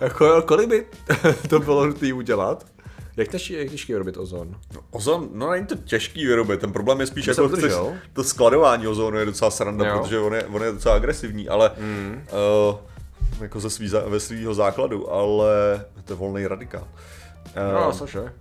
Jako, 0.00 0.24
jo, 0.24 0.42
kolik 0.42 0.68
by 0.68 0.86
to 1.48 1.58
bylo 1.58 1.86
nutné 1.86 2.12
udělat? 2.12 2.66
Jak 3.16 3.28
těžký, 3.28 3.52
jak 3.52 3.70
těžký 3.70 3.92
je 3.92 3.96
vyrobit 3.96 4.16
ozon? 4.16 4.56
Ozon, 4.90 5.28
no 5.32 5.50
není 5.50 5.66
to 5.66 5.76
těžký 5.76 6.26
vyrobit, 6.26 6.60
ten 6.60 6.72
problém 6.72 7.00
je 7.00 7.06
spíš 7.06 7.26
jako 7.26 7.48
chceš, 7.48 7.72
to 8.12 8.24
skladování 8.24 8.86
ozónu 8.86 9.18
je 9.18 9.24
docela 9.24 9.50
sranda, 9.50 9.86
Jo. 9.86 9.98
protože 9.98 10.18
on 10.18 10.34
je, 10.34 10.44
on 10.44 10.62
je 10.62 10.72
docela 10.72 10.94
agresivní, 10.94 11.48
ale 11.48 11.70
mm. 11.78 12.26
uh, 12.70 12.76
jako 13.40 13.60
ze 13.60 13.70
svý, 13.70 13.90
ve 14.06 14.20
svýho 14.20 14.54
základu, 14.54 15.12
ale 15.12 15.84
to 16.04 16.12
je 16.12 16.16
volný 16.16 16.46
radikál. 16.46 16.88
No, 17.74 17.88
Uh, 17.88 17.92
cože? 17.98 18.32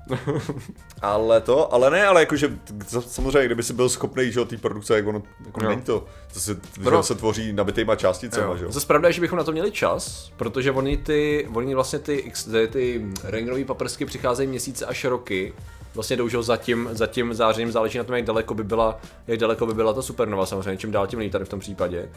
ale 1.02 1.42
to, 1.42 1.74
ale 1.74 1.90
ne, 1.90 2.06
ale 2.08 2.20
jakože 2.22 2.58
samozřejmě, 3.00 3.46
kdyby 3.46 3.64
si 3.64 3.74
byl 3.74 3.90
schopný, 3.90 4.32
že 4.32 4.46
té 4.46 4.58
produkce, 4.58 4.96
jak 4.96 5.08
ono, 5.08 5.22
jako 5.46 5.64
Jo. 5.64 5.70
není 5.70 5.82
to, 5.82 6.06
to 6.34 6.40
se, 6.40 6.58
No. 6.92 7.04
se 7.04 7.16
tvoří 7.16 7.54
nabitýma 7.54 7.96
částicema, 7.96 8.56
že 8.56 8.64
jo. 8.66 8.72
Zase 8.72 8.88
pravda 8.88 9.08
je, 9.08 9.14
že 9.14 9.22
bychom 9.22 9.38
na 9.38 9.44
to 9.44 9.52
měli 9.52 9.72
čas, 9.72 10.32
protože 10.38 10.72
oni 10.72 10.98
ty, 10.98 11.48
oni 11.54 11.76
vlastně 11.76 12.00
ty, 12.00 12.32
ty, 12.52 12.68
ty 12.68 13.06
rengenové 13.24 13.66
paprsky 13.66 14.06
přicházejí 14.06 14.50
měsíce 14.50 14.86
až 14.86 15.06
roky. 15.06 15.54
Vlastně 15.94 16.18
jdou 16.18 16.42
za 16.42 16.58
tím, 16.58 16.90
za 16.92 17.08
tím 17.08 17.34
zářením, 17.34 17.72
záleží 17.72 17.98
na 17.98 18.04
tom, 18.04 18.16
jak 18.16 18.26
daleko 18.26 18.54
by 18.54 18.64
byla, 18.64 19.00
jak 19.28 19.40
daleko 19.40 19.66
by 19.66 19.74
byla 19.74 19.94
ta 19.94 20.02
supernova 20.02 20.46
samozřejmě, 20.46 20.78
čím 20.78 20.92
dál 20.92 21.08
tím 21.08 21.20
líp 21.20 21.32
tady 21.32 21.46
v 21.46 21.50
tom 21.50 21.60
případě. 21.60 22.10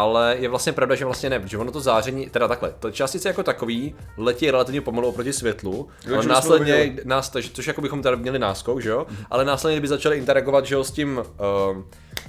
Ale 0.00 0.36
je 0.38 0.48
vlastně 0.48 0.72
pravda, 0.72 0.94
že 0.94 1.04
vlastně 1.04 1.30
ne, 1.30 1.40
protože 1.40 1.58
ono 1.58 1.72
to 1.72 1.80
záření, 1.80 2.30
teda 2.30 2.48
takhle, 2.48 2.74
to 2.78 2.90
částice 2.90 3.28
jako 3.28 3.42
takový 3.42 3.94
letí 4.16 4.50
relativně 4.50 4.80
pomalu 4.80 5.08
oproti 5.08 5.32
světlu, 5.32 5.88
že 6.06 6.14
ale 6.14 6.26
následně, 6.26 6.96
nás, 7.04 7.32
což 7.52 7.66
jako 7.66 7.80
bychom 7.80 8.02
tady 8.02 8.16
měli 8.16 8.38
náskok, 8.38 8.82
že 8.82 8.90
jo, 8.90 9.06
ale 9.30 9.44
následně 9.44 9.76
kdyby 9.76 9.88
začali 9.88 10.18
interagovat, 10.18 10.66
že 10.66 10.74
jo, 10.74 10.84
s 10.84 10.90
tím, 10.90 11.18
uh, 11.18 11.82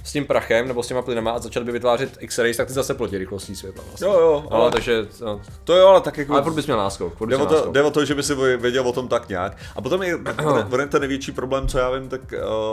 s 0.03 0.11
tím 0.11 0.25
prachem 0.25 0.67
nebo 0.67 0.83
s 0.83 0.87
těma 0.87 1.01
plynama 1.01 1.31
a 1.31 1.39
začali 1.39 1.65
by 1.65 1.71
vytvářet 1.71 2.17
X-rays, 2.19 2.57
tak 2.57 2.67
ty 2.67 2.73
zase 2.73 2.93
plotí 2.93 3.17
rychlostí 3.17 3.55
světla. 3.55 3.83
Vlastně. 3.87 4.07
Jo, 4.07 4.13
jo, 4.13 4.43
ale, 4.49 4.61
ale, 4.61 4.71
takže, 4.71 5.05
no, 5.21 5.41
to 5.63 5.75
jo, 5.75 5.87
ale 5.87 6.01
tak 6.01 6.17
jako... 6.17 6.33
ale 6.33 6.51
bys 6.51 6.65
měl 6.65 6.77
náskok. 6.77 7.25
Jde 7.27 7.37
o, 7.37 7.45
to, 7.45 7.71
jde 7.71 7.83
o 7.83 7.91
to, 7.91 8.05
že 8.05 8.15
by 8.15 8.23
si 8.23 8.35
věděl 8.57 8.87
o 8.87 8.93
tom 8.93 9.07
tak 9.07 9.29
nějak. 9.29 9.57
A 9.75 9.81
potom 9.81 10.03
je, 10.03 10.09
je 10.79 10.87
ten 10.87 10.99
největší 11.01 11.31
problém, 11.31 11.67
co 11.67 11.77
já 11.77 11.91
vím, 11.91 12.09
tak 12.09 12.21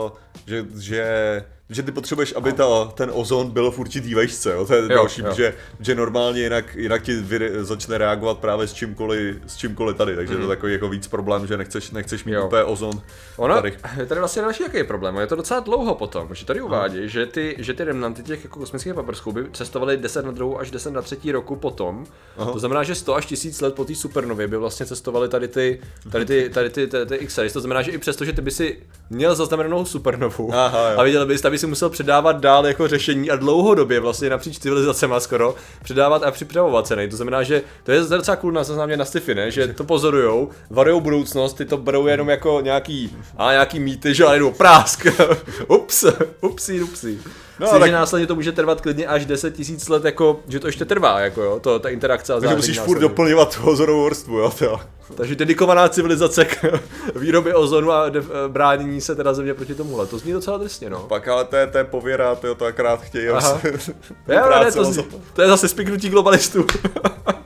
uh, 0.03 0.11
že, 0.45 0.65
že, 0.79 1.45
že 1.69 1.83
ty 1.83 1.91
potřebuješ, 1.91 2.33
aby 2.35 2.53
ta, 2.53 2.85
ten 2.85 3.09
ozon 3.13 3.49
byl 3.49 3.71
v 3.71 3.79
určitý 3.79 4.15
vejšce, 4.15 4.51
jo? 4.53 4.65
to 4.65 4.73
je 4.73 4.81
Jo, 4.81 4.87
další, 4.87 5.21
jo. 5.21 5.33
že, 5.33 5.53
že 5.79 5.95
normálně 5.95 6.41
jinak, 6.41 6.75
jinak 6.75 7.01
ti 7.03 7.15
vyre, 7.15 7.63
začne 7.63 7.97
reagovat 7.97 8.37
právě 8.37 8.67
s 8.67 8.73
čímkoliv, 8.73 9.35
s 9.47 9.55
čímkoliv 9.55 9.97
tady, 9.97 10.15
takže 10.15 10.33
mm. 10.33 10.39
to 10.39 10.43
je 10.51 10.55
takový 10.55 10.73
jako 10.73 10.89
víc 10.89 11.07
problém, 11.07 11.47
že 11.47 11.57
nechceš, 11.57 11.91
nechceš 11.91 12.23
mít 12.23 12.31
Mhm. 12.31 12.39
Jo. 12.39 12.45
úplně 12.47 12.63
ozon 12.63 13.01
Ono, 13.37 13.55
tady. 13.55 13.77
je 13.97 14.05
tady 14.05 14.19
vlastně 14.19 14.41
další 14.41 14.63
jaký 14.63 14.77
je 14.77 14.83
problém, 14.83 15.15
je 15.17 15.27
to 15.27 15.35
docela 15.35 15.59
dlouho 15.59 15.95
potom, 15.95 16.35
že 16.35 16.45
tady 16.45 16.61
uvádí, 16.61 16.98
že 17.07 17.25
ty, 17.25 17.55
že 17.59 17.73
ty 17.73 17.83
remnanty 17.83 18.23
těch 18.23 18.43
jako 18.43 18.59
kosmických 18.59 18.93
paprsků 18.93 19.31
by 19.31 19.45
cestovaly 19.53 19.97
10 19.97 20.25
na 20.25 20.31
druhou 20.31 20.59
až 20.59 20.71
10 20.71 20.91
na 20.91 21.01
třetí 21.01 21.31
roku 21.31 21.55
potom. 21.55 22.05
Aha. 22.37 22.51
To 22.51 22.59
znamená, 22.59 22.83
že 22.83 22.95
100 22.95 23.15
až 23.15 23.25
1000 23.25 23.61
let 23.61 23.75
po 23.75 23.85
té 23.85 23.95
supernově 23.95 24.47
by 24.47 24.57
vlastně 24.57 24.85
cestovaly 24.85 25.29
tady 25.29 25.47
ty, 25.47 25.81
tady 26.11 26.25
ty, 26.25 26.49
tady 26.49 26.69
ty, 26.69 26.87
ty, 26.87 27.05
ty 27.05 27.15
X-rays. 27.15 27.53
To 27.53 27.59
znamená, 27.59 27.81
že 27.81 27.91
i 27.91 27.97
přesto, 27.97 28.25
že 28.25 28.33
ty 28.33 28.41
by 28.41 28.51
si 28.51 28.79
měl 29.09 29.35
zaznamenanou 29.35 29.85
supernovu 29.85 30.53
Aha, 30.53 30.91
jo. 30.91 30.99
a 30.99 31.03
viděl 31.03 31.25
bys, 31.25 31.41
tak 31.41 31.51
by 31.51 31.57
si 31.57 31.67
musel 31.67 31.89
předávat 31.89 32.39
dál 32.39 32.67
jako 32.67 32.87
řešení 32.87 33.31
a 33.31 33.35
dlouhodobě 33.35 33.99
vlastně 33.99 34.29
napříč 34.29 34.59
civilizacema 34.59 35.19
skoro 35.19 35.55
předávat 35.83 36.23
a 36.23 36.31
připravovat 36.31 36.87
se 36.87 36.95
nej. 36.95 37.07
To 37.07 37.15
znamená, 37.15 37.43
že 37.43 37.61
to 37.83 37.91
je 37.91 37.99
docela 37.99 38.35
cool 38.35 38.51
na 38.51 38.63
seznamě 38.63 38.97
na 38.97 39.05
sci 39.05 39.35
ne? 39.35 39.51
že 39.51 39.67
to 39.67 39.83
pozorujou, 39.83 40.49
varujou 40.69 41.01
budoucnost, 41.01 41.53
ty 41.53 41.65
to 41.65 41.77
berou 41.77 42.07
jenom 42.07 42.29
jako 42.29 42.61
nějaký, 42.63 43.17
a 43.37 43.51
nějaký 43.51 43.79
mýty, 43.79 44.13
že 44.13 44.25
ale 44.25 44.35
jenom 44.35 44.53
prásk. 44.53 45.07
Ups, 45.67 46.05
upsí, 46.41 46.81
upsí. 46.91 47.19
No, 47.59 47.67
No, 47.73 47.79
tak... 47.79 47.87
že 47.89 47.93
následně 47.93 48.27
to 48.27 48.35
může 48.35 48.51
trvat 48.51 48.81
klidně 48.81 49.07
až 49.07 49.25
10 49.25 49.55
tisíc 49.55 49.89
let, 49.89 50.05
jako, 50.05 50.39
že 50.47 50.59
to 50.59 50.67
ještě 50.67 50.85
trvá, 50.85 51.19
jako 51.19 51.41
jo, 51.43 51.59
to, 51.59 51.79
ta 51.79 51.89
interakce 51.89 52.33
a 52.33 52.39
Takže 52.39 52.55
musíš 52.55 52.77
furt 52.79 52.85
následně. 52.85 53.01
doplňovat 53.09 53.55
tu 53.57 53.69
ozonovou 53.69 54.05
vrstvu, 54.05 54.37
jo, 54.39 54.51
to. 54.59 54.79
Takže 55.15 55.35
dedikovaná 55.35 55.89
civilizace 55.89 56.45
k 56.45 56.65
výrobě 57.15 57.55
ozonu 57.55 57.91
a 57.91 58.09
de- 58.09 58.21
bránění 58.47 59.01
se 59.01 59.15
teda 59.15 59.33
země 59.33 59.53
proti 59.53 59.75
tomuhle. 59.75 60.05
To 60.07 60.17
zní 60.17 60.33
docela 60.33 60.57
drsně, 60.57 60.89
no. 60.89 60.99
Pak 60.99 61.27
ale 61.27 61.45
to 61.45 61.55
je, 61.55 61.67
to 61.67 61.77
je 61.77 61.83
pověra, 61.83 62.35
to, 62.35 62.55
to 62.55 62.65
akorát 62.65 63.01
chtějí, 63.01 63.27
Aha. 63.29 63.61
Jo, 64.27 64.49
ne, 64.63 64.71
to, 64.71 64.83
zní, 64.83 65.03
to 65.33 65.41
je 65.41 65.47
zase 65.47 65.67
spiknutí 65.67 66.09
globalistů. 66.09 66.65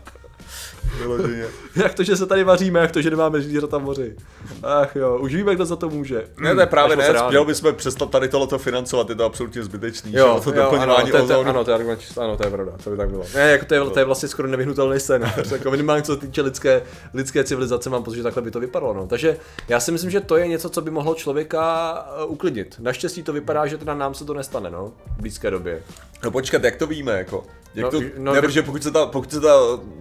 vyloženě. 1.03 1.45
jak 1.75 1.93
to, 1.93 2.03
že 2.03 2.17
se 2.17 2.25
tady 2.25 2.43
vaříme, 2.43 2.79
jak 2.79 2.91
to, 2.91 3.01
že 3.01 3.09
nemáme 3.09 3.41
zvířata 3.41 3.77
v 3.77 3.83
moři. 3.83 4.15
Ach 4.63 4.95
jo, 4.95 5.17
už 5.21 5.35
víme, 5.35 5.55
kdo 5.55 5.65
za 5.65 5.75
to 5.75 5.89
může. 5.89 6.23
Ne, 6.39 6.55
to 6.55 6.61
je 6.61 6.65
právě 6.67 6.95
ne, 6.95 7.13
měl 7.29 7.45
bychom 7.45 7.75
přestat 7.75 8.09
tady 8.09 8.27
tohleto 8.29 8.57
financovat, 8.59 9.09
je 9.09 9.15
to 9.15 9.25
absolutně 9.25 9.63
zbytečný, 9.63 10.11
že 10.11 10.17
Jo, 10.17 10.41
to 10.43 10.49
jo, 10.49 10.55
ano, 10.55 10.63
doplňování 10.71 11.11
to, 11.11 11.17
je- 11.17 11.23
to, 11.23 11.31
je- 11.31 11.37
ozónu. 11.37 11.49
ano, 11.49 11.63
to 11.63 11.71
je 11.71 11.75
argument, 11.75 11.99
ano, 12.21 12.37
to 12.37 12.43
je 12.43 12.51
pravda, 12.51 12.71
to 12.83 12.89
by 12.89 12.97
tak 12.97 13.09
bylo. 13.09 13.23
Ne, 13.35 13.51
jako 13.51 13.65
to 13.65 13.73
je, 13.73 13.81
to 13.89 13.99
je 13.99 14.05
vlastně 14.05 14.29
skoro 14.29 14.47
nevyhnutelný 14.47 14.99
scénář, 14.99 15.51
jako 15.51 15.71
minimálně 15.71 16.03
co 16.03 16.13
se 16.13 16.19
týče 16.19 16.41
lidské, 16.41 16.81
lidské 17.13 17.43
civilizace, 17.43 17.89
mám 17.89 18.03
pocit, 18.03 18.17
že 18.17 18.23
takhle 18.23 18.41
by 18.41 18.51
to 18.51 18.59
vypadalo, 18.59 18.93
no. 18.93 19.07
Takže 19.07 19.37
já 19.67 19.79
si 19.79 19.91
myslím, 19.91 20.11
že 20.11 20.21
to 20.21 20.37
je 20.37 20.47
něco, 20.47 20.69
co 20.69 20.81
by 20.81 20.91
mohlo 20.91 21.15
člověka 21.15 21.93
eh, 22.21 22.25
uklidnit. 22.25 22.75
Naštěstí 22.79 23.23
to 23.23 23.33
vypadá, 23.33 23.67
že 23.67 23.77
teda 23.77 23.93
nám 23.93 24.13
se 24.13 24.25
to 24.25 24.33
nestane, 24.33 24.71
no, 24.71 24.91
v 25.17 25.21
blízké 25.21 25.51
době. 25.51 25.81
No 26.23 26.31
počkat, 26.31 26.63
jak 26.63 26.75
to 26.75 26.87
víme, 26.87 27.11
jako? 27.11 27.43
Jak 27.75 27.83
No, 27.83 27.91
to, 27.91 28.01
no, 28.01 28.07
no, 28.17 28.33
ne, 28.33 28.41
protože 28.41 28.61
pokud 28.61 28.83
se, 28.83 28.91
ta, 28.91 29.05
pokud 29.05 29.31
se 29.31 29.39
ta 29.41 29.53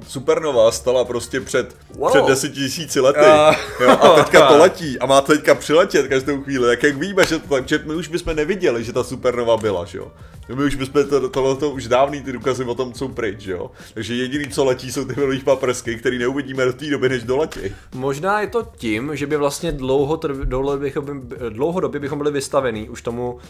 supernova 0.09 0.73
stala 0.73 1.05
prostě 1.05 1.41
před, 1.41 1.77
Wow. 1.95 2.11
před 2.11 2.25
deseti 2.27 2.55
tisíci 2.55 3.01
lety 3.01 3.19
A- 3.21 3.55
jo, 3.83 3.91
a 3.91 4.09
teďka 4.23 4.47
to 4.53 4.59
letí 4.59 4.99
a 4.99 5.07
má 5.07 5.21
teďka 5.21 5.55
přiletět 5.55 6.09
každou 6.09 6.43
chvíli, 6.43 6.67
tak 6.69 6.83
jak 6.83 6.97
víme, 6.97 7.25
že, 7.27 7.39
to, 7.39 7.57
že 7.67 7.81
my 7.85 7.95
už 7.95 8.09
bychom 8.09 8.37
neviděli, 8.37 8.85
že 8.85 8.93
ta 8.93 9.05
supernova 9.05 9.57
byla, 9.57 9.85
že 9.85 9.99
jo? 9.99 10.13
My 10.49 10.65
už 10.65 10.75
bychom 10.75 11.05
to, 11.09 11.29
tohle 11.29 11.57
to 11.57 11.71
už 11.71 11.89
dávný 11.89 12.23
ty 12.23 12.33
důkazy 12.33 12.65
o 12.65 12.75
tom 12.75 12.95
jsou 12.95 13.09
pryč, 13.09 13.41
že 13.41 13.53
jo? 13.53 13.71
Takže 13.95 14.15
jediný, 14.15 14.49
co 14.49 14.65
letí, 14.65 14.93
jsou 14.93 15.05
ty 15.05 15.15
velký 15.15 15.39
paprsky, 15.39 15.97
který 15.97 16.19
neuvidíme 16.19 16.65
do 16.65 16.73
té 16.73 16.91
doby, 16.91 17.09
než 17.09 17.23
doletí. 17.23 17.61
Možná 17.95 18.41
je 18.41 18.47
to 18.47 18.63
tím, 18.77 19.11
že 19.17 19.27
by 19.27 19.37
vlastně 19.37 19.73
dlouho, 19.73 20.17
trv- 20.17 20.45
dlouhodobě, 20.45 20.85
bychom, 20.91 21.23
dlouhodobě 21.49 22.01
bychom 22.01 22.19
byli 22.19 22.31
vystavení 22.31 22.89
už 22.89 23.03
tomu 23.03 23.33
uh, 23.33 23.41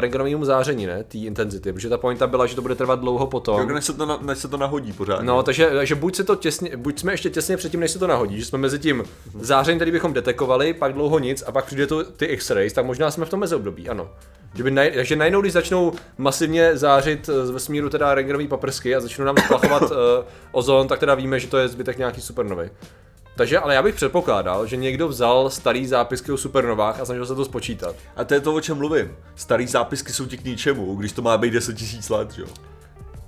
rentgenovému 0.00 0.44
záření, 0.44 0.86
ne, 0.86 1.04
té 1.04 1.18
intenzity, 1.18 1.72
protože 1.72 1.88
ta 1.88 1.98
pointa 1.98 2.26
byla, 2.26 2.46
že 2.46 2.54
to 2.54 2.62
bude 2.62 2.74
trvat 2.74 3.00
dlouho 3.00 3.26
potom. 3.26 3.60
Jo, 3.60 3.74
než, 3.74 3.84
se 3.84 3.92
to, 3.92 4.06
na- 4.06 4.18
než 4.22 4.38
se 4.38 4.48
to 4.48 4.56
nahodí 4.56 4.92
pořád. 4.92 5.22
No, 5.22 5.42
takže, 5.42 5.70
takže 5.74 5.94
buď, 5.94 6.16
se 6.16 6.24
to 6.24 6.36
těsně, 6.36 6.76
buď 6.76 6.98
jsme 6.98 7.12
ještě 7.12 7.30
těsně 7.30 7.56
předtím, 7.56 7.80
než 7.80 7.90
se 7.90 7.98
to 7.98 8.06
nahodí, 8.06 8.38
že 8.38 8.44
jsme 8.46 8.58
mezi 8.58 8.78
tím 8.78 9.04
zářením, 9.40 9.78
který 9.78 9.90
bychom 9.90 10.12
detekovali, 10.12 10.74
pak 10.74 10.92
dlouho 10.92 11.18
nic 11.18 11.44
a 11.46 11.52
pak 11.52 11.64
přijde 11.64 11.86
to 11.86 12.04
ty 12.04 12.24
X-rays, 12.26 12.72
tak 12.72 12.86
možná 12.86 13.10
jsme 13.10 13.24
v 13.24 13.30
tom 13.30 13.40
meziobdobí, 13.40 13.88
ano. 13.88 14.08
Že 14.58 14.64
by 14.64 14.70
naj, 14.70 14.90
takže 14.90 15.16
najednou, 15.16 15.40
když 15.40 15.52
začnou 15.52 15.92
masivně 16.18 16.76
zářit 16.76 17.28
eh, 17.28 17.46
z 17.46 17.50
vesmíru 17.50 17.90
teda 17.90 18.14
rengenový 18.14 18.48
paprsky 18.48 18.96
a 18.96 19.00
začnou 19.00 19.24
nám 19.24 19.36
splachovat 19.44 19.82
uh, 19.82 19.88
ozon, 20.52 20.88
tak 20.88 20.98
teda 21.00 21.14
víme, 21.14 21.40
že 21.40 21.46
to 21.46 21.58
je 21.58 21.68
zbytek 21.68 21.98
nějaký 21.98 22.20
supernový. 22.20 22.70
Takže, 23.36 23.58
ale 23.58 23.74
já 23.74 23.82
bych 23.82 23.94
předpokládal, 23.94 24.66
že 24.66 24.76
někdo 24.76 25.08
vzal 25.08 25.50
starý 25.50 25.86
zápisky 25.86 26.32
o 26.32 26.36
supernovách 26.36 27.00
a 27.00 27.04
snažil 27.04 27.26
se 27.26 27.34
to 27.34 27.44
spočítat. 27.44 27.96
A 28.16 28.24
to 28.24 28.34
je 28.34 28.40
to, 28.40 28.54
o 28.54 28.60
čem 28.60 28.76
mluvím. 28.76 29.16
Starý 29.36 29.66
zápisky 29.66 30.12
jsou 30.12 30.26
ti 30.26 30.38
k 30.38 30.44
ničemu, 30.44 30.94
když 30.94 31.12
to 31.12 31.22
má 31.22 31.38
být 31.38 31.50
10 31.50 31.76
tisíc 31.76 32.08
let, 32.08 32.30
že 32.32 32.42
jo? 32.42 32.48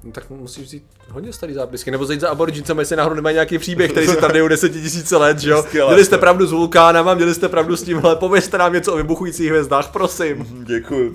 No, 0.04 0.12
tak 0.12 0.30
musíš 0.30 0.64
vzít 0.64 0.83
hodně 1.11 1.33
starý 1.33 1.54
zápisky, 1.54 1.90
nebo 1.90 2.04
zajít 2.07 2.21
za 2.21 2.28
aborigincama, 2.30 2.83
jestli 2.83 2.97
náhodou 2.97 3.14
nemají 3.14 3.35
nějaký 3.35 3.59
příběh, 3.59 3.90
který 3.90 4.07
se 4.07 4.16
tam 4.16 4.33
dějí 4.33 4.49
desetitisíce 4.49 5.16
let, 5.16 5.38
že 5.38 5.50
jo? 5.50 5.64
Měli 5.87 6.04
jste 6.04 6.19
pravdu 6.19 6.47
s 6.47 6.52
vulkánama, 6.52 7.14
měli 7.14 7.35
jste 7.35 7.49
pravdu 7.49 7.76
s 7.76 7.83
tímhle, 7.83 8.16
povězte 8.16 8.59
nám 8.59 8.73
něco 8.73 8.92
o 8.92 8.97
vybuchujících 8.97 9.49
hvězdách, 9.49 9.90
prosím. 9.92 10.64
Děkuju. 10.66 11.14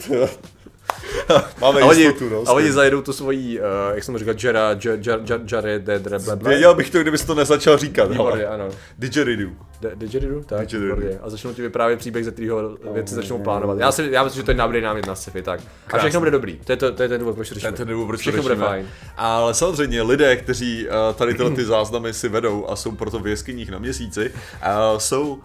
Máme 1.61 1.81
A 1.81 1.85
oni, 1.85 2.01
jistotu, 2.01 2.29
no. 2.29 2.43
a 2.45 2.53
oni 2.53 2.71
zajedou 2.71 3.01
tu 3.01 3.13
svojí, 3.13 3.59
uh, 3.59 3.65
jak 3.95 4.03
jsem 4.03 4.17
říkal, 4.17 4.33
Jera, 4.43 4.69
Jar, 4.69 4.77
Jar, 4.83 5.19
Jar, 5.29 5.41
Jar, 5.51 5.65
Jar, 5.65 5.81
Jar, 6.27 6.37
Věděl 6.41 6.75
bych 6.75 6.89
to, 6.89 7.01
kdybys 7.01 7.25
to 7.25 7.35
nezačal 7.35 7.77
říkat. 7.77 8.11
Výborně, 8.11 8.45
ano. 8.45 8.67
Didgeridoo. 8.97 9.51
Didgeridoo? 9.95 10.43
Tak, 10.43 10.59
Didgeridoo. 10.59 11.19
A 11.21 11.29
začnou 11.29 11.53
ti 11.53 11.61
vyprávět 11.61 11.99
příběh, 11.99 12.25
ze 12.25 12.31
kterého 12.31 12.77
věci 12.93 13.15
začnou 13.15 13.39
plánovat. 13.39 13.79
Já, 13.79 13.91
si, 13.91 14.07
já 14.11 14.23
myslím, 14.23 14.39
že 14.39 14.45
to 14.45 14.51
je 14.51 14.57
dobrý 14.57 14.81
námět 14.81 15.07
na 15.07 15.15
sci-fi, 15.15 15.41
tak. 15.41 15.59
A 15.93 15.97
všechno 15.97 16.19
bude 16.19 16.31
dobrý. 16.31 16.59
To 16.63 16.71
je, 16.71 16.77
to, 16.77 16.91
to 16.91 17.03
je 17.03 17.09
ten 17.09 17.19
důvod, 17.19 17.35
proč 17.35 17.49
to 17.49 17.55
řešíme. 17.55 17.71
Ten 17.71 17.87
důvod, 17.87 18.07
proč 18.07 18.19
Všechno 18.19 18.41
bude 18.41 18.55
fajn. 18.55 18.87
Ale 19.17 19.53
samozřejmě 19.53 20.01
lidé, 20.01 20.35
kteří 20.35 20.87
uh, 20.87 21.15
tady 21.15 21.33
tyhle 21.33 21.51
ty 21.51 21.65
záznamy 21.65 22.13
si 22.13 22.29
vedou 22.29 22.69
a 22.69 22.75
jsou 22.75 22.91
proto 22.91 23.19
v 23.19 23.27
jeskyních 23.27 23.71
na 23.71 23.79
měsíci, 23.79 24.31
uh, 24.31 24.97
jsou 24.97 25.39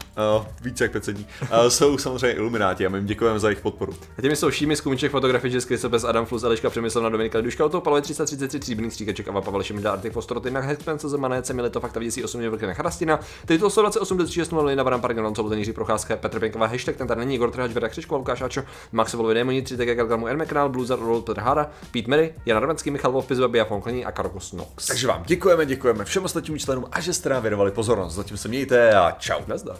více 0.62 0.84
jak 0.84 0.92
500 0.92 1.16
dní, 1.16 1.26
uh, 1.42 1.68
jsou 1.68 1.98
samozřejmě 1.98 2.32
ilumináti 2.32 2.86
a 2.86 2.88
my 2.88 2.98
jim 2.98 3.06
děkujeme 3.06 3.38
za 3.38 3.48
jejich 3.48 3.60
podporu. 3.60 3.94
A 4.18 4.22
těmi 4.22 4.36
jsou 4.36 4.50
Šími, 4.50 4.76
Skumiček, 4.76 5.10
fotografie 5.10 5.50
Česky, 5.60 5.78
Sobes, 5.78 6.04
Adam 6.04 6.26
Flus, 6.26 6.42
Eliška, 6.42 6.70
Přemysl 6.70 7.02
na 7.02 7.08
Dominika, 7.08 7.38
Liduška, 7.38 7.64
Auto, 7.64 7.80
Palové 7.80 8.02
333, 8.02 8.58
Tříbrný 8.58 8.90
stříkaček, 8.90 9.28
Ava, 9.28 9.40
Pavel 9.40 9.62
Šimda, 9.62 9.92
Artik, 9.92 10.12
Fostroty, 10.12 10.50
na 10.50 10.60
Hexpence, 10.60 11.08
Zemané, 11.08 11.42
Milito, 11.52 11.80
Fakta, 11.80 12.00
Věcí, 12.00 12.24
8, 12.24 12.48
Vrchne, 12.48 12.74
Charastina, 12.74 13.20
Tyto 13.46 13.70
128, 13.70 14.16
26, 14.16 14.52
0, 14.52 14.74
na 14.74 14.82
Varam, 14.82 15.00
Park, 15.00 15.16
Lonco, 15.16 15.54
Jiří 15.54 15.72
Procházka, 15.72 16.16
Petr 16.16 16.40
Pěnková, 16.40 16.66
hashtag, 16.66 16.96
ten 16.96 17.06
tady 17.06 17.18
není, 17.18 17.34
Igor 17.34 17.50
Trhač, 17.50 17.70
Věda 17.70 17.88
Křičková, 17.88 18.18
Lukáš 18.18 18.42
Ačo, 18.42 18.62
Max 18.92 19.14
Volovi, 19.14 19.34
Démoni, 19.34 19.62
3 19.62 19.76
TG, 19.76 19.94
Galgamu, 19.94 20.26
Erme 20.26 20.46
Kanál, 20.46 20.68
Bluzar, 20.68 20.98
Roll, 20.98 21.22
Petr 21.22 21.40
Hara, 21.40 21.70
Pete 21.90 22.10
Mary, 22.10 22.34
Jan 22.46 22.58
Ravenský, 22.58 22.90
Michal 22.90 23.12
Wolf, 23.12 23.26
Pizba, 23.26 23.48
Bia 23.48 23.64
Fonklení 23.64 24.04
a 24.04 24.12
Karkos 24.12 24.52
Nox. 24.52 24.86
Takže 24.86 25.06
vám 25.06 25.22
děkujeme, 25.26 25.66
děkujeme 25.66 26.04
všem 26.04 26.24
ostatním 26.24 26.58
členům 26.58 26.84
a 26.92 27.00
že 27.00 27.12
jste 27.12 27.28
nám 27.28 27.42
věnovali 27.42 27.70
pozornost. 27.70 28.14
Zatím 28.14 28.36
se 28.36 28.48
mějte 28.48 28.94
a 28.94 29.10
čau. 29.10 29.40
Nazdar. 29.46 29.76